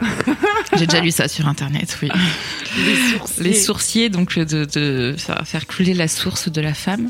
J'ai 0.78 0.86
déjà 0.88 1.02
lu 1.02 1.12
ça 1.12 1.28
sur 1.28 1.48
internet, 1.48 1.98
oui. 2.02 2.10
Les 2.86 2.96
sourciers. 2.96 3.44
Les 3.44 3.54
sourciers, 3.54 4.10
donc 4.10 4.38
de, 4.38 4.66
de 4.66 5.16
faire 5.44 5.68
couler 5.68 5.94
la 5.94 6.08
source 6.08 6.50
de 6.50 6.62
la 6.62 6.74
femme. 6.74 7.10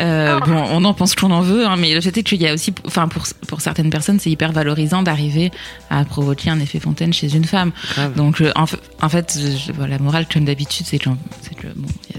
Euh, 0.00 0.38
bon, 0.40 0.62
on 0.70 0.84
en 0.84 0.92
pense 0.94 1.14
qu'on 1.14 1.30
en 1.30 1.40
veut, 1.40 1.66
hein, 1.66 1.76
mais 1.78 1.94
le 1.94 2.00
fait 2.00 2.16
est 2.18 2.22
qu'il 2.22 2.40
y 2.40 2.46
a 2.46 2.52
aussi, 2.54 2.72
enfin 2.84 3.08
pour 3.08 3.24
pour 3.48 3.60
certaines 3.60 3.90
personnes, 3.90 4.20
c'est 4.20 4.30
hyper 4.30 4.52
valorisant 4.52 5.02
d'arriver 5.02 5.50
à 5.90 6.04
provoquer 6.04 6.50
un 6.50 6.60
effet 6.60 6.78
fontaine 6.80 7.12
chez 7.12 7.34
une 7.34 7.44
femme. 7.44 7.72
Grave. 7.94 8.14
Donc 8.14 8.40
euh, 8.40 8.52
en, 8.56 8.66
fa- 8.66 8.76
en 9.00 9.08
fait, 9.08 9.38
je- 9.38 9.72
la 9.86 9.98
morale 9.98 10.26
comme 10.32 10.44
d'habitude, 10.44 10.86
c'est 10.88 10.98
que, 10.98 11.08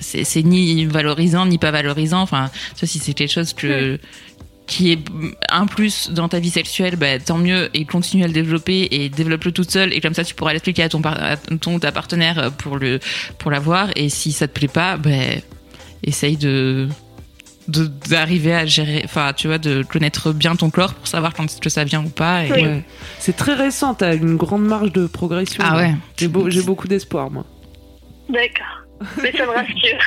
c'est 0.02 0.42
bon, 0.42 0.50
ni 0.50 0.86
valorisant 0.86 1.46
ni 1.46 1.58
pas 1.60 1.72
valorisant. 1.72 2.22
Enfin, 2.22 2.50
vois, 2.80 2.88
si 2.88 3.00
c'est 3.00 3.14
quelque 3.14 3.32
chose 3.34 3.54
que 3.54 4.00
qui 4.68 4.92
est 4.92 5.00
un 5.50 5.66
plus 5.66 6.12
dans 6.12 6.28
ta 6.28 6.40
vie 6.40 6.50
sexuelle, 6.50 6.98
bah, 6.98 7.18
tant 7.20 7.38
mieux 7.38 7.70
et 7.74 7.86
continue 7.86 8.24
à 8.24 8.28
le 8.28 8.34
développer 8.34 8.88
et 8.92 9.08
développe-le 9.10 9.54
toute 9.54 9.72
seule 9.72 9.94
et 9.94 10.02
comme 10.02 10.14
ça 10.14 10.24
tu 10.26 10.36
pourras 10.36 10.52
l'expliquer 10.52 10.84
à 10.84 10.90
ton, 10.90 11.02
par- 11.02 11.22
à 11.24 11.38
ton 11.38 11.76
ou 11.76 11.80
ta 11.80 11.92
partenaire 11.94 12.52
pour 12.58 12.76
le 12.78 13.00
pour 13.38 13.50
l'avoir 13.50 13.90
et 13.96 14.10
si 14.10 14.32
ça 14.34 14.48
te 14.48 14.54
plaît 14.54 14.68
pas, 14.68 14.98
bah, 14.98 15.10
essaye 16.04 16.36
de 16.38 16.90
de- 17.70 17.88
d'arriver 18.10 18.54
à 18.54 18.66
gérer, 18.66 19.02
enfin 19.06 19.34
tu 19.36 19.48
vois, 19.48 19.58
de 19.58 19.84
connaître 19.84 20.32
bien 20.32 20.56
ton 20.56 20.70
corps 20.70 20.94
pour 20.94 21.08
savoir 21.08 21.34
quand 21.34 21.46
est-ce 21.46 21.60
que 21.62 21.70
ça 21.70 21.84
vient 21.84 22.04
ou 22.04 22.10
pas. 22.10 22.46
Et... 22.46 22.52
Ouais. 22.52 22.84
C'est 23.20 23.36
très 23.36 23.56
récent, 23.56 23.94
t'as 23.94 24.16
une 24.16 24.36
grande 24.38 24.66
marge 24.66 24.92
de 24.94 25.06
progression. 25.08 25.64
Ah 25.66 25.76
ouais. 25.78 25.96
J'ai 26.18 26.28
beau- 26.30 26.50
j'ai 26.50 26.62
beaucoup 26.62 26.88
d'espoir, 26.88 27.30
moi. 27.32 27.46
D'accord. 28.30 28.84
Mais 29.22 29.32
ça 29.32 29.46
me 29.46 29.52
rassure. 29.52 30.00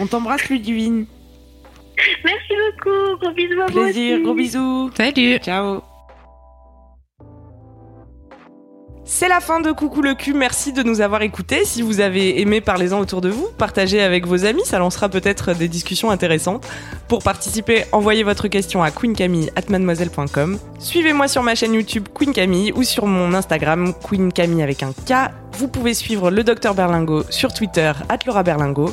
On 0.00 0.06
t'embrasse, 0.06 0.48
Ludivine. 0.48 1.06
Merci 2.24 2.52
beaucoup. 2.76 3.16
Gros 3.20 3.32
bisous 3.32 3.60
à 3.60 3.66
vous 3.66 3.72
Plaisir, 3.72 4.14
aussi. 4.14 4.22
gros 4.22 4.34
bisous. 4.34 4.90
Salut. 4.96 5.38
Ciao. 5.38 5.82
C'est 9.12 9.28
la 9.28 9.40
fin 9.40 9.60
de 9.60 9.72
Coucou 9.72 10.02
le 10.02 10.14
cul, 10.14 10.34
merci 10.34 10.72
de 10.72 10.84
nous 10.84 11.00
avoir 11.00 11.22
écoutés. 11.22 11.64
Si 11.64 11.82
vous 11.82 11.98
avez 12.00 12.40
aimé, 12.40 12.60
parlez-en 12.60 13.00
autour 13.00 13.20
de 13.20 13.28
vous, 13.28 13.48
partagez 13.58 14.00
avec 14.00 14.24
vos 14.24 14.44
amis, 14.44 14.62
ça 14.64 14.78
lancera 14.78 15.08
peut-être 15.08 15.52
des 15.52 15.66
discussions 15.66 16.10
intéressantes. 16.12 16.64
Pour 17.08 17.20
participer, 17.20 17.86
envoyez 17.90 18.22
votre 18.22 18.46
question 18.46 18.84
à 18.84 18.92
queencamille.mademoiselle.com. 18.92 20.58
Suivez-moi 20.78 21.26
sur 21.26 21.42
ma 21.42 21.56
chaîne 21.56 21.74
YouTube 21.74 22.06
Queen 22.14 22.32
Camille 22.32 22.72
ou 22.72 22.84
sur 22.84 23.06
mon 23.06 23.34
Instagram 23.34 23.94
Queen 24.08 24.32
Camille 24.32 24.62
avec 24.62 24.84
un 24.84 24.92
K. 24.92 25.32
Vous 25.54 25.66
pouvez 25.66 25.92
suivre 25.94 26.30
le 26.30 26.44
docteur 26.44 26.74
Berlingo 26.76 27.24
sur 27.30 27.52
Twitter, 27.52 27.92
Laura 28.26 28.44
Berlingo. 28.44 28.92